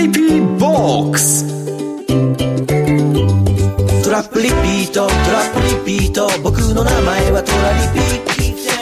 [0.00, 1.44] リピーボックス
[4.02, 5.12] トラップリピートトラ
[5.44, 8.06] ップリピート僕の名前はトラリピ。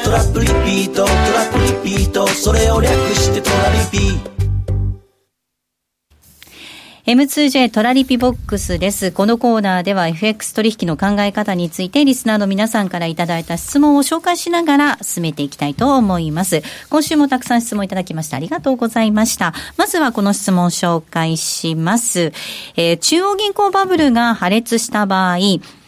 [0.05, 3.99] トラップリピートトラップリピートそれを略してトラリピ。
[3.99, 4.38] ート
[7.09, 9.13] M2J トラリピボックスです。
[9.13, 16.61] このコーナーでは FX 取引の考え方についてリスナーの皆さんからいただいた質問を紹介しながら進めていきたいと思います。
[16.91, 19.55] 今週もたくさん質問いただきましてありがとうございました。
[19.79, 22.35] まずはこの質問を紹介します。
[22.77, 25.39] えー、中央銀行バブルが破裂した場合、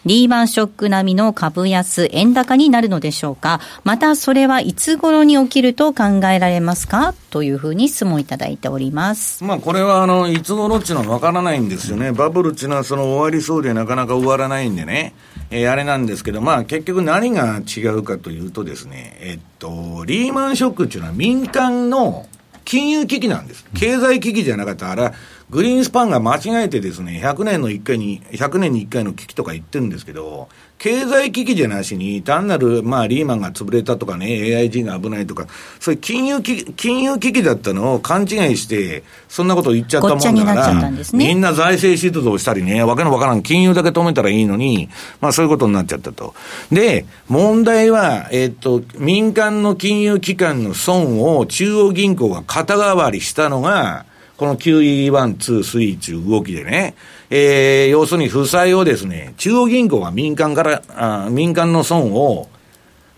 [0.07, 3.61] リーマンショック並みの株安、円高になるのでしょうか？
[3.85, 7.15] またそれはいつ頃に起きると考えられますか？
[7.29, 9.45] というふうに質問いただいております。
[9.45, 12.13] まあこれはあの、いつ頃っていうのはわからないんですよね。
[12.13, 15.15] バブルっていうのはその終わりそうでなかなか終わらないんでね。
[15.51, 22.27] えー、あれなんですけど、まあ結局何が違うかというとですね、えっと、リーマンショックっていうのは民間の
[22.65, 23.67] 金融危機なんです。
[23.75, 25.13] 経済危機じゃなかったら、
[25.51, 35.47] グリーンスパンが間違えてですね、100年の1回に、100年に1回の危機とか言ってるんですけど、経済危機じゃなしに、単なる、まあ、リーマンが潰れたとかね、AIG が危ないとか、
[35.81, 44.89] そういう金融危金融危機だったのを勘違いして、そんなこと言っちゃったもんだから、ね、みんな財政出動したりね、わけのわからん、金融だけ止めたらいいのに、
[45.21, 46.35] まあ、そういうことになっちゃったと。
[46.71, 54.07] で、問題は、えっと、民間の金融機関の損を中央銀行が肩代わりしたのが、
[54.41, 56.95] この QE1、2、3という動きでね、
[57.29, 62.49] えー、要するに負債をですね、中央銀行が民間から、あ民間の損を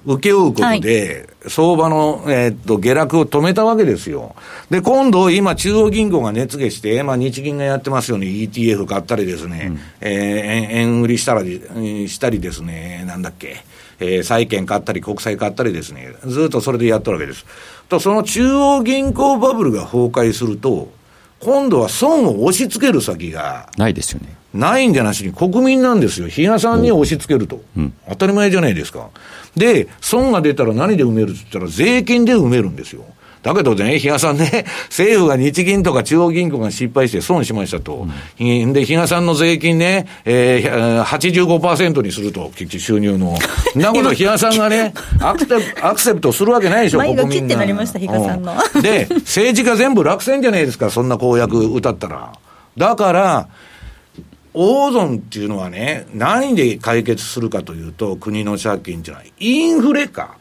[0.04, 4.34] 請け負うことで、はい、相場の、えー、っと、下落を止めたわけですよ。
[4.68, 13.58] で、今度、今、中央銀行が熱下して、まあ、日銀がやってますように ETF 買ったりですね、うん、えー、円売りしたり、したりですね、なんだっけ、
[14.00, 17.46] えー、債券買ったり、国債買ったりですね、ずっとそれでやってるわけです。
[17.88, 21.00] と、その中央銀行バブルが崩壊すると、
[21.44, 23.68] 今度は損を押し付ける先が。
[23.76, 24.36] ないですよね。
[24.54, 26.28] ないんじゃなしに国民なんですよ。
[26.28, 27.60] 比嘉さんに押し付けると。
[27.76, 29.08] うん、当たり前じゃないですか。
[29.56, 33.04] で、損が出たら何で埋めるって言ったら税金で埋めるんですよ。
[33.42, 38.06] だけどね、比嘉さんね、 政府が日銀とか中央銀行が失敗して損しましたと。
[38.40, 43.36] うん、で、比嘉さんの税金ね、えー、85%にすると、収入の。
[43.74, 47.46] なこと比嘉さんがね、 アクセアクセプトするわけないでしょ、国民が。
[47.46, 48.54] ってなりました、比嘉さんの。
[48.80, 52.32] で、政治家全部落選じゃないですか、そんな公約歌ったら。
[52.76, 53.48] だから、
[54.54, 60.36] 大損っていうのはね、何で解決するかというと、国の借金っていうのは、インフレか。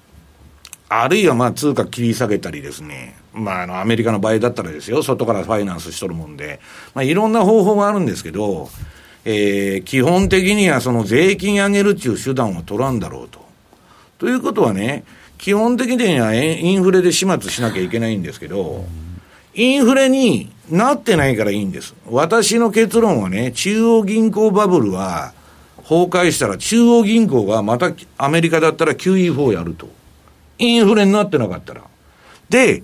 [0.93, 6.59] あるいはまあ通貨切り下げたりですね、まあ、あのアメリカの場合だったらですよ、外からファイナンスしとるもんで、
[6.93, 8.67] まあ、いろんな方法があるんですけど、
[9.23, 13.39] えー、基本的にはその税金上げるっていう手段を取らんだろうと。
[14.17, 15.05] ということはね、
[15.37, 18.83] 基本的にはインフレで始末しなきゃいけないんですけど、
[19.53, 21.95] インフレになってないからいいんです。
[22.09, 25.31] 私の結論はね、中央銀行バブルは
[25.77, 30.00] 崩壊したら中央銀行がまたアメリカだったら QE4 やると。
[30.61, 31.81] インフレになってなかったら。
[32.49, 32.83] で、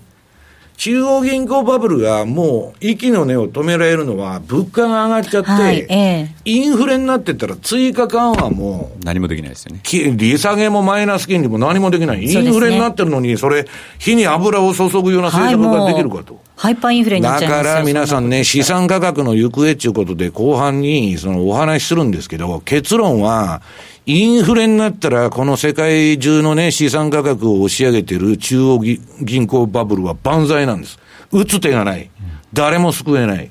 [0.76, 9.82] 中央銀行バブルがもう息の根を止められるのは物価が上がっちゃって、はいえインフレになってったら追加緩和も何もできないですよね。
[10.16, 12.22] 利下げもマイナス金利も何もできない。
[12.22, 13.66] インフレになってるのに、それ、
[13.98, 16.40] 火に油を注ぐような政策ができるかと。
[16.58, 23.62] ハイパーインフレになっちゃいますだから皆さんね、資産価格の行方っていうことで後半にそのお話しするんですけど、結論は、
[24.06, 28.80] インフレになったら、この世界中のね、資産価格を押し上げてる中央
[29.22, 30.98] 銀行バブルは万歳なんです。
[31.30, 32.10] 打つ手がない。
[32.52, 33.50] 誰も救えない。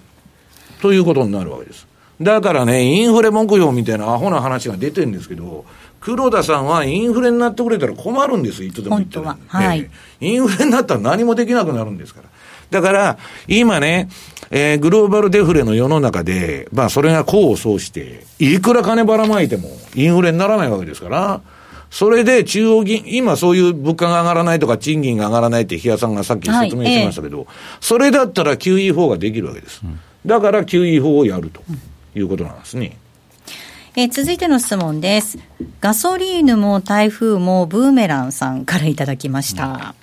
[0.81, 1.87] ということになるわけです。
[2.21, 5.63] だからね、インフレ目標みたいなアホな話が出てるんですけど、
[6.01, 9.89] 黒田さんはインフレになってくれたら困るんです、いつでも言ってる、はい、
[10.19, 12.29] インフレになったら何もできなくなるんですから。
[12.69, 14.09] だから、今ね、
[14.49, 21.41] えー、グローバルデフレの世の中で、まあ、それが功を奏して、いくら金ばらまいても、インフレにならないわけですから、
[21.89, 29.81] それで中央銀、今そういう物価が上がらないとか賃金が上がらないって日嘉さんがさっき説明しましたけど、はいえそれだったら QE4 ができるわけです。
[30.25, 31.61] だから QE4 をやると
[32.15, 32.97] いうことなんですね。
[33.95, 35.39] えー、続いての質問です。
[35.79, 39.95] ガソリーヌも台風もブーメランさんからいただきました。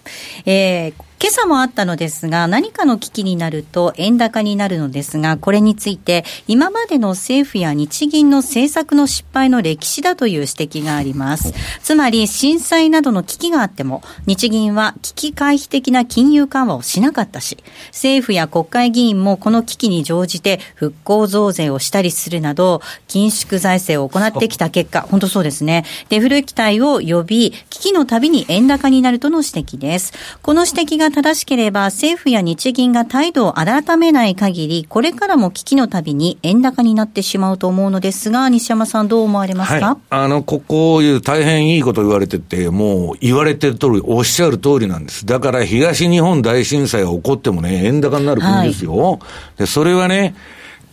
[0.47, 11.55] うん、えー今朝もあったのですが、何かの危機になると円高になるのですが、これについて、今までの政府や日銀の政策の失敗の歴史だという指摘があります。
[11.83, 17.57] つまり、震災などの危機があっても、日銀は危機回避的な金融緩和をしなかったし、
[17.89, 25.87] 政府や国会議員もこの危機に乗じて復興増税をしたりするなど、緊縮財政を行ってきた結果、本当そうですね。
[26.11, 30.13] デフレ期待を呼び、危機のたびに円高になるとの指摘です。
[30.43, 45.27] この指摘が正しければ政府や日銀が態度を改めない限り、これからも危機のたびに円高になってしまうと思うのですが、西山さんどう思われますか、はい、あの、ここいう大変いいこと言われてて、もう言われてる通り、おっしゃる通りなんです。
[45.27, 48.95] だから東日本大震災が起こってもね、円高になる国ですよ。
[48.97, 49.19] はい、
[49.59, 50.35] で、それはね、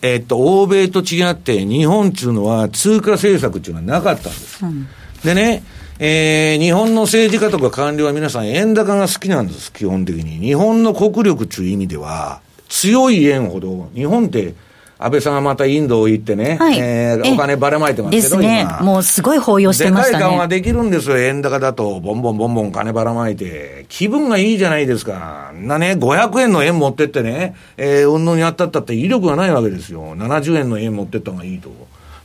[0.01, 4.65] えっと、欧米と違って、日本っていうのは通貨政策っていうのはなかったんです。
[4.65, 4.87] うん、
[5.23, 5.63] でね、
[5.99, 10.39] えー、日本の政治家とか官僚は皆さん円高が好きなんです、基本的に。
[10.39, 14.55] 日本の国力という意味では、強い円ほど、日本って、
[15.03, 20.17] 安倍さんがまたインドを行ってね、はい、えー、お金ばらまいてますけど、ね、もうすごい抱擁してましたね。
[20.19, 23.85] でかい緩和できるんですよ、円高だと、ボンボンボンボン金ばらまいて。
[23.89, 25.51] 気分がいいじゃないですか。
[25.55, 30.15] なね、500円の円持ってってね、えー、うんぬんやったったって威力がないわけですよ。
[30.15, 31.71] 70円の円持ってった方がいいと。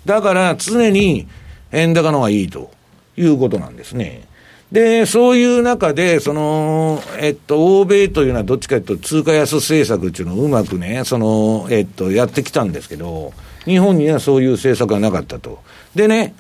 [0.05, 1.27] だから、常に
[1.73, 2.71] 円高の方がいいと。
[3.17, 4.26] いうことなんですね。
[4.73, 13.33] で、そういう中で、その、えっと、欧米というのはどっちかというと通貨安政策っていうのをうまくね、その、えっと、やってきたんですけど、
[13.65, 15.61] 日本にはそういう政策がなかったと。
[15.95, 16.35] でね、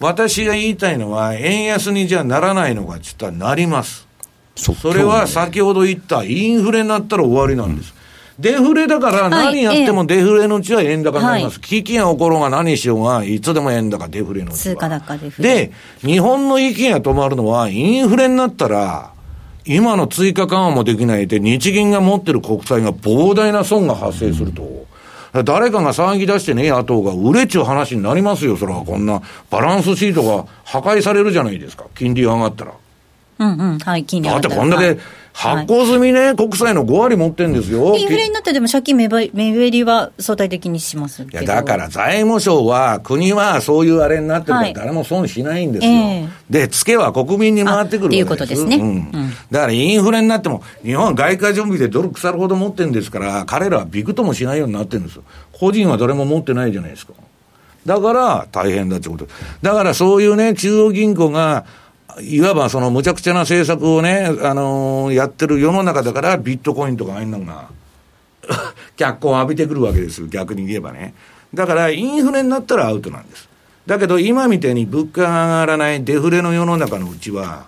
[0.00, 4.06] 私が言いたいのは、円安にじゃならないのかって言ったらなります。
[4.56, 7.94] それは先ほど言ったインフレになったら終わりなんです。
[8.38, 11.54] デフレだから何やってもデフレのうちは円高になります。
[11.54, 15.54] はい、危機が起ころうが何しようが、いつでも円高、デフレのうち通貨高デフレ。
[15.68, 19.10] で、日本の息が止まるのは、インフレになったら、
[19.64, 24.86] 今の追加緩和もできないで、日銀が持ってる国債が膨大な損が発生すると。
[25.44, 28.82] 誰かが騒ぎ出してね、野党が売れっちゅう話になりますよ、それは。
[28.84, 29.20] こんな
[29.50, 31.84] バランスシートが破壊されるじゃないですか。
[31.94, 32.72] 金利上がったら。
[33.38, 34.54] うんうん、はい、金利上がったら。
[34.56, 35.00] だってこんだけ、
[35.36, 37.94] 発行済みね、はい、国債の5割持ってんですよ。
[37.94, 45.92] インフレになってでも借金目減りは相対的にしますいや、だから財務省は、国はそういうあれになってるから誰も損しないんですよ。
[45.92, 48.14] はいえー、で、付けは国民に回ってくるわ。
[48.14, 49.10] いうことですね、うん、うん。
[49.50, 55.22] だからインフレになっても、日本は外貨準備でドル腐るほど持ってるんですから、彼らはびくともしないようになってるんですよ。
[55.52, 57.12] 個人は誰も持ってないじゃないですか。
[57.84, 59.28] だから大変だってこと。
[59.60, 61.66] だからそういうね、中央銀行が、
[62.22, 67.68] いわばその無茶苦茶な政策をね、あのー、やってる世の中だから、ビットコインとかああいうのが、
[68.96, 71.14] 脚光を浴びてくるわけです、逆に言えばね。
[71.52, 73.48] だから、インフレになったらアウトなんです。
[73.86, 77.66] だけど、今みたいに物価が上がらないデフレの世の中のうちは、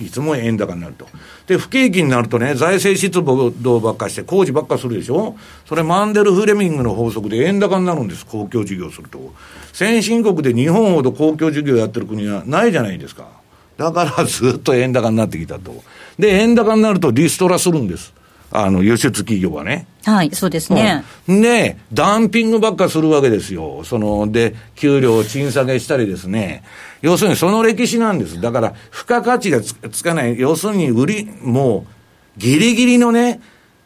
[0.00, 1.06] いつも円高になると。
[1.46, 5.36] で、不景気になるとね、財政失望ばっかして、工事ばっかするでしょ？
[5.66, 9.34] それマンデル・フレミングの法則で円高になるんです、公共事業すると。
[9.72, 13.41] 先進国で日本ほど公共事業やってる国はないじゃないですか。
[13.82, 15.82] だからずっと円高になってきたと。
[16.18, 18.12] で、円高になるとリストラするんです。
[18.54, 19.86] あの、輸出企業はね。
[20.04, 21.04] はい、そうですね。
[21.26, 23.82] うん、で、ダンピングばっかするわけですよ。
[23.84, 26.62] その、で、給料を賃下げしたりですね。
[27.00, 28.40] 要するにその歴史なんです。
[28.40, 30.38] だから、付加価値がつかない。
[30.38, 31.86] 要するに売り、も
[32.36, 33.40] う、ギリギリのね、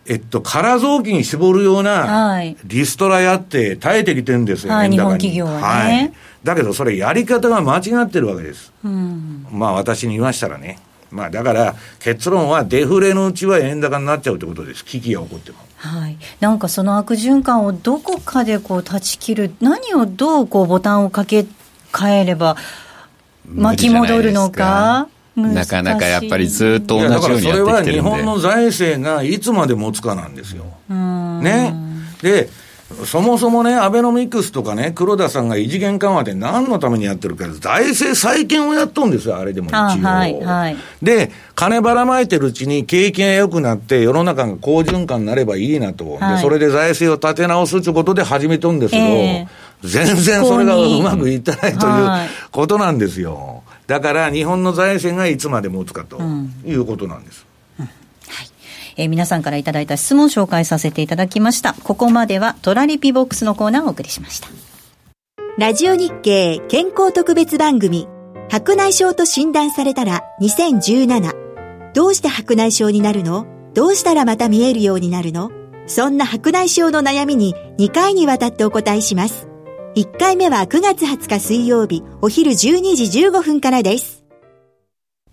[0.09, 5.61] えっと、空臓器に絞るような、リストラやって耐えてきてるんですよ、はい、日本企業はね。
[5.61, 6.13] はい
[6.47, 8.73] だけどそれやり方が間違ってるわけです。
[8.85, 10.79] うん、まあ私に言いましたらね。
[11.11, 14.85] まあだから結論はデフレのうちは円高になっちゃうということです。
[14.85, 15.59] 危機が起こっても。
[15.77, 21.47] はい、なんかその悪循環をどこかでこう断ち切る、何をどうこうボタンをかけ
[21.99, 22.57] 変えれば
[23.45, 25.09] 巻き戻るのか。
[25.35, 27.51] なかなかやっぱりずっと同じようにやってきてるんで。
[27.51, 30.65] それは日本の財政がいつまで持つかなんですよ。
[30.89, 31.75] ね。
[32.23, 32.49] で、
[33.05, 39.77] そもそもね、アベノミクスとかね、黒田さんが異次元緩和で何のためにやってるか、財政再建をやっとんですよ、あれでも一応。
[39.77, 52.09] はいはい、で、金ばらまいてるうちに景気が良くなって、世の中が好循環になればいいなと、はい、でそれで財政を立て直すということで始めとんですけど、えー、全然それがうまくいってないという
[52.53, 53.65] ことなんですよ。
[53.89, 56.21] だから日本の財政がいつまで持つかと
[56.65, 57.47] いうことなんです。
[58.97, 61.75] えー、皆さんからいただいた質問を紹介させていただきました。
[61.85, 64.49] ここまではトラリピボックスのコーナーをお送りしました。
[65.59, 68.09] ラジオ日経健康特別番組、
[68.51, 71.93] 白内障と診断されたら2017。
[71.95, 73.47] どうして白内障になるの？
[73.73, 75.51] どうしたらまた見えるようになるの？
[75.87, 79.49] そんな白内障の悩みに2回にわたってお答えします。
[79.95, 82.57] 1回目は9月20日水曜日お昼12
[82.97, 84.25] 時15分からです。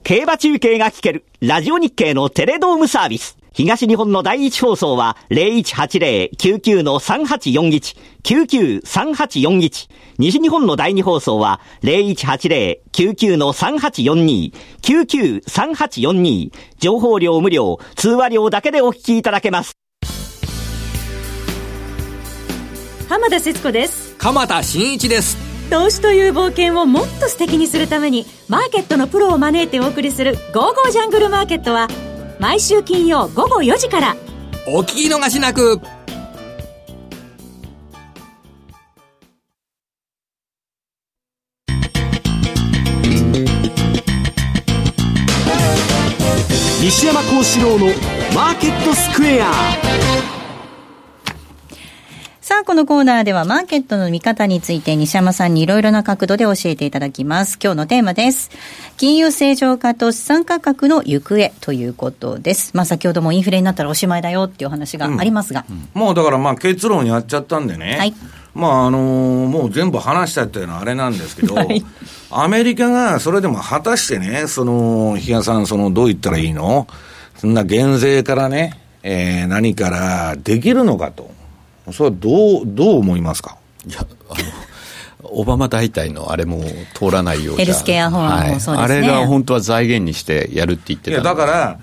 [0.03, 3.37] 競馬中継が聞けるラジオ日経のテレドームサービス。
[3.53, 9.89] 東日本の第一放送は0180-99-3841、99-3841。
[10.17, 16.51] 西日本の第二放送は0180-99-3842、99-3842。
[16.79, 19.73] 情報量無料、通話料だけでお聞きいただけます。
[23.07, 24.15] 浜田節子です。
[24.17, 25.37] 鎌田新一です。
[25.69, 31.87] 投資という冒険をもっと素敵にするために、マーケットのプロを招いてお送りする、ゴーゴージャングルマーケットは、
[32.43, 34.17] 毎週金曜午後4時から。
[34.67, 35.79] お聞き逃しなく。
[46.81, 47.85] 西山幸四郎の
[48.35, 50.42] マーケットスクエア
[52.53, 57.57] さあ、このコーナーではマーケットの見方について西山さんにいろいろな角度で教えていただきます。
[57.59, 58.51] 今日のテーマです。
[58.95, 62.69] 金融正常化と資産価格の行方ということです。
[62.77, 65.65] まあ先ほどもインフレになったらおしまいだよっていう話がありますが。
[65.67, 67.97] うんうん、もうだからまあ結論やっちゃったんでね。
[67.97, 68.13] はい。
[68.53, 71.83] まああのー、もう全部話したっていうのはあれなんですけど、 はい、
[72.29, 76.85] アメリカがそれでも果たしてね、その、比嘉さん、その、どう言ったらいいの？
[77.35, 81.32] そんな減税からね、えー、何からできるのかと。
[81.91, 83.57] それはどう、どう思いますか？
[83.85, 86.63] いや、あの、オバマ大体のあれも
[86.93, 91.79] 通らないようヘルスケア法案もそうですね、はい、あれが本当は財源にしてやるって言ってたいやだから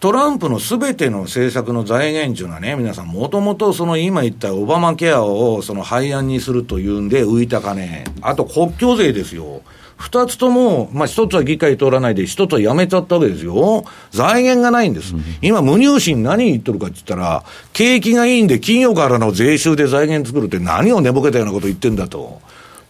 [0.00, 9.62] トランプのすべての政策の財源というのはね、皆さん、もともとその今言ったオバマケアをその廃案にするというんで浮いた金、あと国境税ですよ。
[10.02, 13.84] 二つとも、まあ一つは議会通らないで、一つはやめちゃったわけですよ。
[14.10, 15.14] 財源がないんです。
[15.42, 22.40] 今、無入信何言っとるかって言ったら、景気がいいんで企業からの税収で財源作るって何を寝ぼけたようなこと言ってんだと。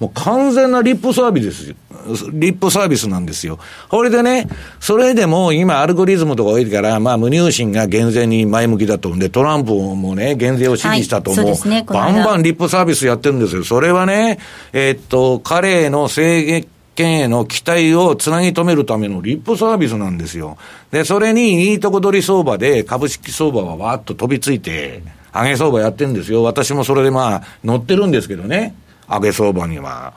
[0.01, 3.61] もう完全なリップサービスですリップサービスなんですよ。
[3.89, 4.49] これでね、
[4.81, 11.45] それでも今アルゴリズムとか多いから、まあ無入信が減税に前向きだと思うんで、トランプもね、減税を支持したと思う。
[11.45, 13.63] はいね、バンバンリップサービスやってるんですよ。
[13.63, 14.41] それはね、
[14.73, 20.57] えー、っと、彼の制限、権への期待をつなぎ止めるためのリップサービスなんですよ。
[20.91, 25.03] で、それにいいとこ取り相場で株式相場はわーっと飛びついて、
[25.35, 26.43] 上げ相場やってるんですよ。
[26.43, 28.75] 私もそれでまあ乗ってるんですけどね。
[29.09, 30.13] 上げ相場には。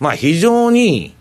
[0.00, 1.14] まあ非常に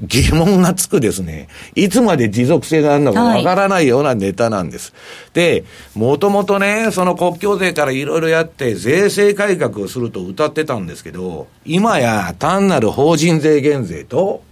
[0.00, 4.92] 疑問がつくですね、いつまで持続性があるのかわからないようなネタなんです。
[4.92, 4.98] は
[5.28, 14.42] い、で、もともとね、その国境税からいろいろやって、税制改革をすると歌ってたんですけど、今や単なる法人税減税と、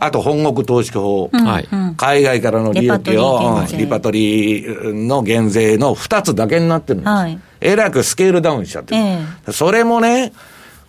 [0.00, 4.64] あと本国投資法、うん、海外からの利益を、リパトリ
[5.06, 7.08] の減税の2つだけになってるんです。
[7.08, 9.00] はい、えらくスケールダウンしちゃってる。
[9.00, 10.32] えー、それもね、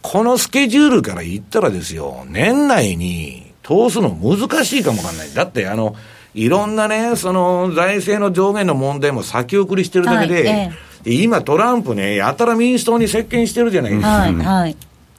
[0.01, 5.34] このスケジュールから言ったらですよ、年内に通すの難しいかもわかんない。
[5.34, 5.95] だって、あの、
[6.36, 10.72] いろんなね、その財政の上限の問題も先送りしてるだけで、はい。
[11.05, 14.10] え今トランプね、やたら民主党に接見してるじゃないですか。
[14.10, 14.70] はい、はい。
[14.72, 14.78] ね、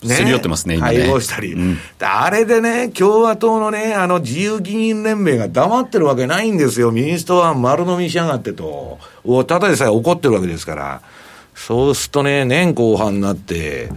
[0.08, 1.00] すり寄ってますね、今ね。
[1.02, 6.90] 配合したり、うん、あれでね、共和党のね、あの自由議員連盟が黙ってるわけないんですよ。
[6.90, 8.98] 民主党は丸飲みしやがってと。
[9.46, 11.02] ただでさえ怒ってるわけですから。
[11.54, 13.90] そうするとね、年後半になって、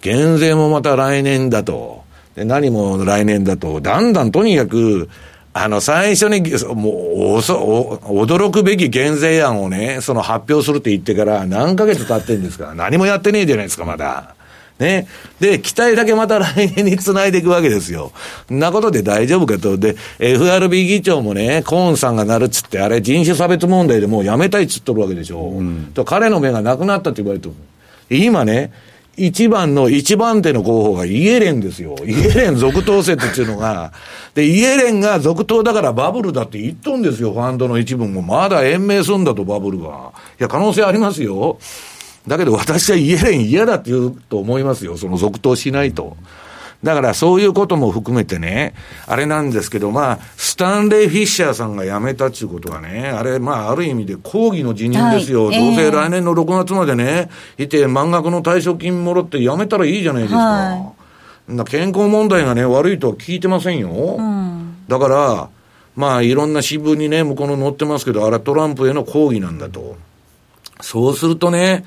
[0.00, 2.04] 減税もまた来年だと。
[2.34, 3.80] で何も来年だと。
[3.80, 5.08] だんだんとにかく、
[5.52, 6.42] あの、最初に、
[6.74, 14.35] もう、おそ、驚くべき減税案をね、その発表するって言ってから何ヶ月経ってんですか何もやってねえじゃないですか、まだ。
[14.78, 15.06] ね。
[15.40, 18.12] で、期待だけまた来年につないでいくわけですよ。
[18.50, 19.78] んなことで大丈夫かと。
[19.78, 25.40] で、FRB 議長もね、コーンさんがなるっつって、あれ人種差別問題でもうやめたいっつっとるわけでしょ。
[25.40, 27.54] うん、と彼の目がなくなったって言われてる。
[28.08, 28.72] 今ね、
[29.16, 31.96] 一番の一番手の候補がイエレンですよ。
[32.04, 33.92] イエレン続投説っていうのが、
[34.34, 38.20] で、イエレンが続投だからバブルだって言っとんですよ、ファンドの一部も。
[38.20, 40.12] まだ延命すんだと、バブルが。
[40.38, 41.58] いや、可能性ありますよ。
[42.26, 44.96] だけど私はイエレン嫌だって言うと思いますよ。
[44.96, 46.16] その続投しないと。
[46.82, 48.74] だからそういうことも含めてね、
[49.06, 55.46] あれなんですけど、まあ、スタンレー・フィッシャーさんが辞めたっていうことはね、あれ、まあ、ある意味で抗議の辞任ですよ。
[55.46, 60.38] はい、どうせ来年の6月までね、いて満額の退職金もろって辞めたらいいじゃないですか。
[60.38, 60.94] は
[61.48, 63.88] い、健康問題がね、悪いとは聞いてませんよ。
[63.90, 65.48] うん、だから、
[65.96, 69.96] まあ、いろんな新聞にね、向こうの載ってますけど、あれはトランプへの抗議なんだと。
[70.82, 71.84] そうするとね、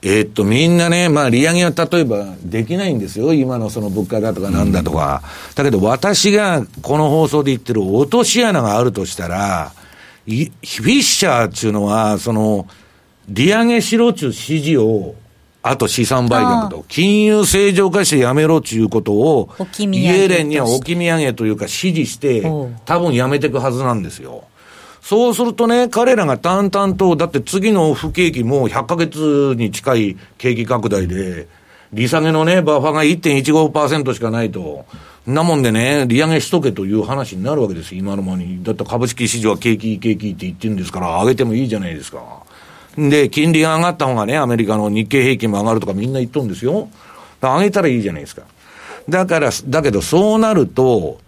[0.00, 3.34] えー、っと、みんなね、まあ、利上げは例えばできないんですよ。
[3.34, 5.22] 今のその物価だとかなんだとか。
[5.50, 9.72] うん、だけど、私がこの放送で言ってる落とし穴があるとしたら、
[10.24, 12.68] フィッシャーっていうのは、その、
[13.28, 15.14] 利上げしろっちゅう指示を、
[15.62, 22.42] あと資産売却と、金融正常化してやめろっていうことを、イエレンには置き土産というか指示して、
[22.84, 24.44] 多分やめていくはずなんですよ。
[25.08, 31.48] そうするとね、彼らが淡々と、だって次の不景気も100ヶ月に近い景気拡大で、
[31.94, 34.84] 利下げのね、バッファが1.15%しかないと。
[35.26, 38.62] なもんでね、利上げしとけという話になるわけです今の間に。
[38.62, 42.42] だって株式市場は景気、景気って言ってるんですから、上げてもいいじゃないですか。
[42.98, 46.90] で、金利が上がった方がね、アメリカの日経平均も上がるとかみんな言っとるんですよ。
[47.40, 48.42] 上げたらいいじゃないですか。
[49.08, 51.18] だから、だけどそうなると、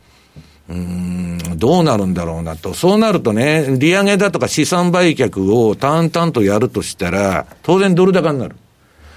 [0.71, 2.75] うん、どうなるんだろうなと。
[2.75, 8.57] そうなるとね、利上げだとか資産売却を淡々とやるとしたら、当然ドル高になる。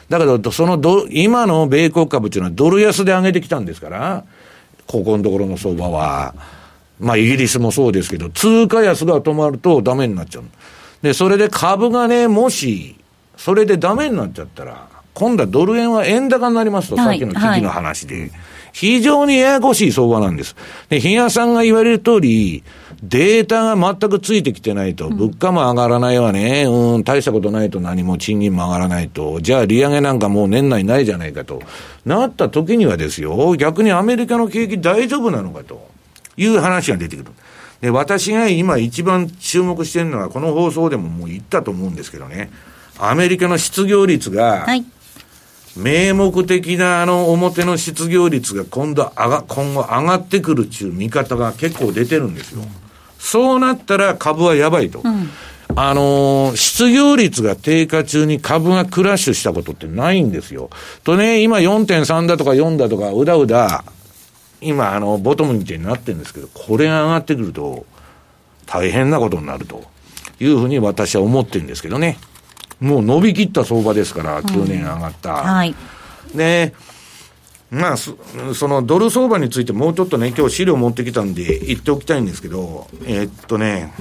[0.09, 4.23] だけど、そのド、今の米国株っていうのはドル安で上げてきたんですから、
[4.87, 6.33] ここのところの相場は。
[6.99, 10.43] まあ、イギリスもそうですけど、通貨安が止まるとダメになっちゃう。
[11.01, 12.95] で、それで株がね、もし、
[13.37, 18.19] それでダメになっちゃったら、今度はドル円は円高になりますと、はい、さっきの危機の話で。
[18.21, 18.31] はい
[18.73, 20.57] 非常にややこしい相場なんです。
[20.89, 22.63] で、日野さんが言われる通り、
[23.01, 31.61] データが全くついてきてないと、物価も上がらないわね、うん、大したことないと何も賃金も上がらないと、じゃあ利上げなんかもう年内ないじゃないかと、
[32.05, 35.93] なった時にはですよ、逆にアメリカの景気大丈夫なのかと。
[36.37, 37.31] いう話が出てくる。
[37.81, 42.49] で、私が今一番注目してるのは、この放送でももう言ったと思うんですけどね、
[42.97, 44.85] アメリカの失業率が、はい
[45.75, 52.61] 名目的なあの表の失業率が今度上が、今後上がってくるっていう見方が結構出てるんですよ。
[53.17, 55.01] そうなったら株はやばいと。
[55.03, 55.29] うん
[55.75, 60.69] あのー、失業率が低下中に株がクラッシュしたことってないんですよ。
[61.03, 63.83] とね、今4.3だとか4だとか、うだうだ、
[64.61, 67.85] 今、あの、ボトムみたいになってるんですけど、これが上がってくると、
[68.65, 69.83] 大変なことになると
[70.39, 72.17] いうふうに私は思ってるんですけどね。
[72.83, 75.31] もう伸びきった相場ですから、去年上がった。
[75.31, 75.75] うん、はい。
[76.35, 76.73] で、
[77.71, 78.17] まあ、そ
[78.67, 83.93] のドル相場についてもうちょっとね、今日資料持ってきたんで言っておきたいんですけど、えー、っとね、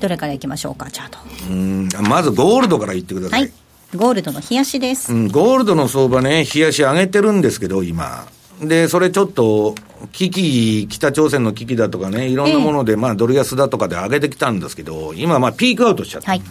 [0.00, 1.18] どれからいきましょうか、チャート。
[1.50, 3.40] うん、まずゴールドから言ってください。
[3.42, 3.52] はい。
[3.94, 5.12] ゴールドの冷やしです。
[5.12, 8.26] うん、ゴールドの相場ね、冷やし上げてるんですけど、今。
[8.62, 9.74] で、それちょっと、
[10.12, 16.30] 危機、北朝鮮の危機だとかね、いろんなもので、まあ、ドル安だとかで上げてきたんですけど、今、まあ、ピークアウトしちゃった。
[16.30, 16.42] はい。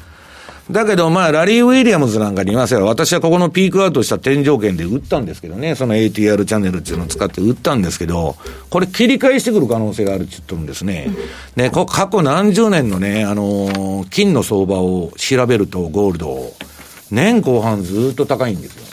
[0.72, 2.86] だけど、まあ、ラリー・ウィリアムズなんかに言いますよ。
[2.86, 8.36] 私はここのピークアウトした天井圏で売ったんですけどね、その ATR チャンネルっていうのを使って売ったんですけど、
[8.70, 11.07] これ切り返してくる可能性があるって言ってるんですね。
[11.55, 16.53] ね、過去何十年のね、あのー、金の相場を調べると、ゴールド、
[17.09, 18.86] 年後半ずっと高いんですよ。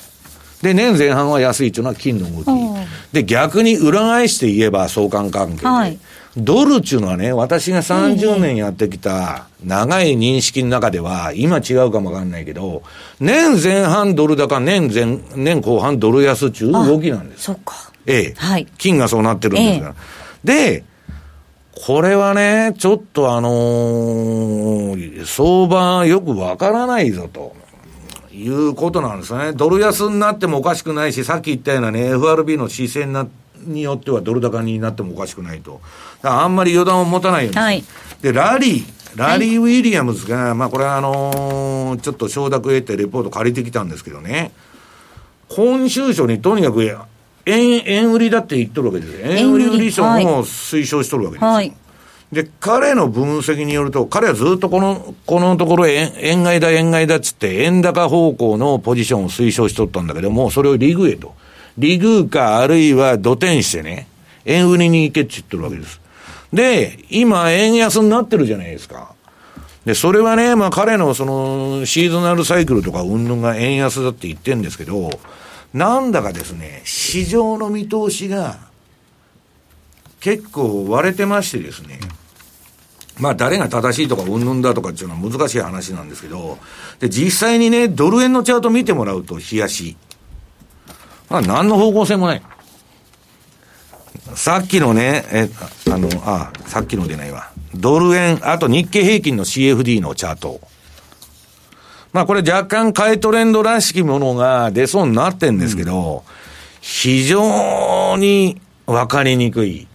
[0.62, 2.86] で、年前半は安いというのは金の動き。
[3.12, 5.66] で、逆に裏返して言えば相関関係で。
[5.66, 5.98] はい
[6.36, 12.82] ドルっていうのはね、私が30年やってきた長い認識の中では、今違うかもわかんないけど、
[13.20, 17.44] 年前半ドル高、年前、年後半ドル安っていう動きなんです。
[17.44, 17.74] そっか。
[18.04, 18.34] ええ。
[18.36, 18.66] はい。
[18.76, 19.94] 金がそうなってるんですから。
[20.46, 20.84] ええ、で、
[21.86, 27.54] これはね、ちょっとあのー、相場よくわからないぞと。
[28.36, 29.52] いうことなんですね。
[29.54, 35.80] ドル安になってもおかしくないし、さっき言ったようなね、FRB の姿勢になって、によってはドル高になってもおかしくないと。
[36.22, 37.58] あんまり予断を持たないように。
[37.58, 37.84] はい、
[38.22, 44.52] で、ラリー、ラリー・ウィリアムズが、はい、まあこれはあのー、ちょっと承諾得てレポート借りてきたんですけどね、
[45.48, 46.82] 今週初にとにかく
[47.46, 49.26] 円、円売りだって言っとるわけですよ。
[49.26, 51.50] 円売り売り賞も推奨しとるわけですよ。
[51.50, 51.72] はい、
[52.32, 61.34] で、彼の分析によると、彼はずっとこの、このところ円、円買いだ、円買いだっつって、円高方向のポジションを推奨しとったんだけども、それをリグへと。
[61.78, 64.06] リグか、あるいは土転してね、
[64.44, 66.00] 円売りに行けって言ってるわけです。
[66.52, 69.14] で、今、円安になってるじゃないですか。
[69.84, 75.10] で、それはね、まあ彼のそのシーズナルサイクルとか云々が円安だって言ってるんですけど、
[75.72, 78.58] なんだかですね、市場の見通しが
[80.20, 82.00] 結構割れてましてですね、
[83.18, 86.58] まあ誰が正しいとか云々だとかっていうのは難しい話なんですけど、
[86.98, 89.96] で、実際にね、ドル円のチャート見てもらうと、冷やし。
[91.28, 92.42] まあ何の方向性もない。
[94.34, 95.48] さっきのね、え、
[95.90, 97.50] あの、あ、さっきのでないわ。
[97.74, 100.60] ドル円、あと日経平均の CFD のチャート。
[102.12, 106.22] まあこれ若干買いトレンドらしきものが出そうになってんですけど、うん、
[106.80, 109.86] 非常にわかりにくい、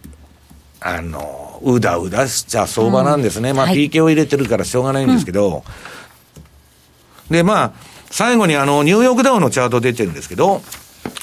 [0.80, 3.52] あの、うだうだしちゃ相場なんですね。
[3.52, 5.64] うん、まあ PK を入れてるからしょうがないんですけど、
[7.30, 7.74] うん、でまあ、
[8.12, 10.62] 最後にあの、ニューヨークダウのチャート出てるんですけど、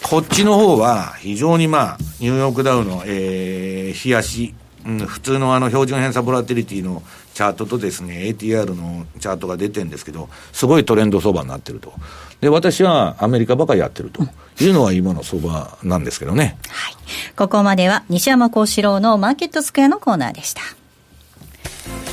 [0.03, 4.55] こっちの方は非常にまあ、ニューヨークダウの、えー、冷やし、
[4.87, 7.03] うん、普通のあの標準偏差ボラティリティの
[7.35, 11.93] チャートとですね、ATR のチャートが出てるんですけど、すごいトレンド相場になってると。
[12.41, 14.23] で、私はアメリカばかりやってると
[14.61, 16.59] いうのは今の相場なんですけどね。
[16.69, 16.95] はい。
[17.37, 20.63] ここまでは西山幸四郎のマーケットスクエアのコーナーでした。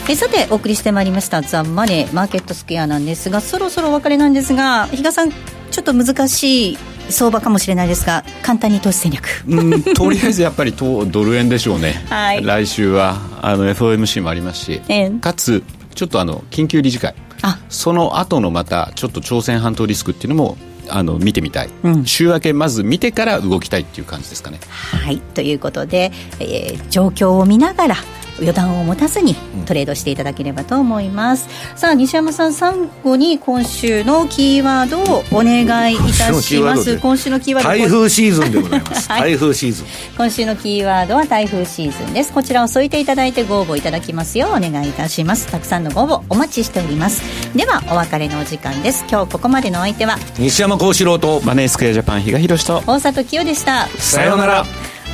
[0.07, 6.77] えさてお送りしてまいりましたザ・マネーマーケットスクエアなんですがそろそろお別れなんですが比嘉さんちょっと難しい
[7.09, 9.43] 相場かもしれないですが簡単に投資戦略。
[9.47, 17.15] うんとりあえずやっぱりドル円でしょうね、はい、来週はあの FOMC もありますし、えー、かつちょっとあの緊急理事会。
[17.69, 20.57] その後のまたちょっと朝鮮半島リスクっていうのも
[20.89, 24.59] あの見てみたい、うん、週明けまず見てから動きたいっていう感じですかね。
[24.69, 25.19] はい。
[25.19, 27.95] ということで、えー、状況を見ながら
[28.39, 36.97] 予断を持たずにトレードしていただければと思います、うん、さあ西山さん最後に今週のキーワードをお願いいたします。
[36.97, 38.61] 今週のキーワード台風シーズンで。
[38.61, 39.85] ございます、はい、台風シーズン
[40.17, 42.33] 今週のキーワードは台風シーズンです。
[42.33, 45.47] こちらを添えていただいてご応募いただきますようお願いいたします。
[45.47, 47.21] たくさんのご応募お待ちしております。
[47.55, 49.05] ではお別れのお時間です。
[49.09, 53.87] 今日ここまでのお相手は西山幸四郎とマネースクエアジャパン比嘉宏と大里清でした。
[53.97, 54.65] さようなら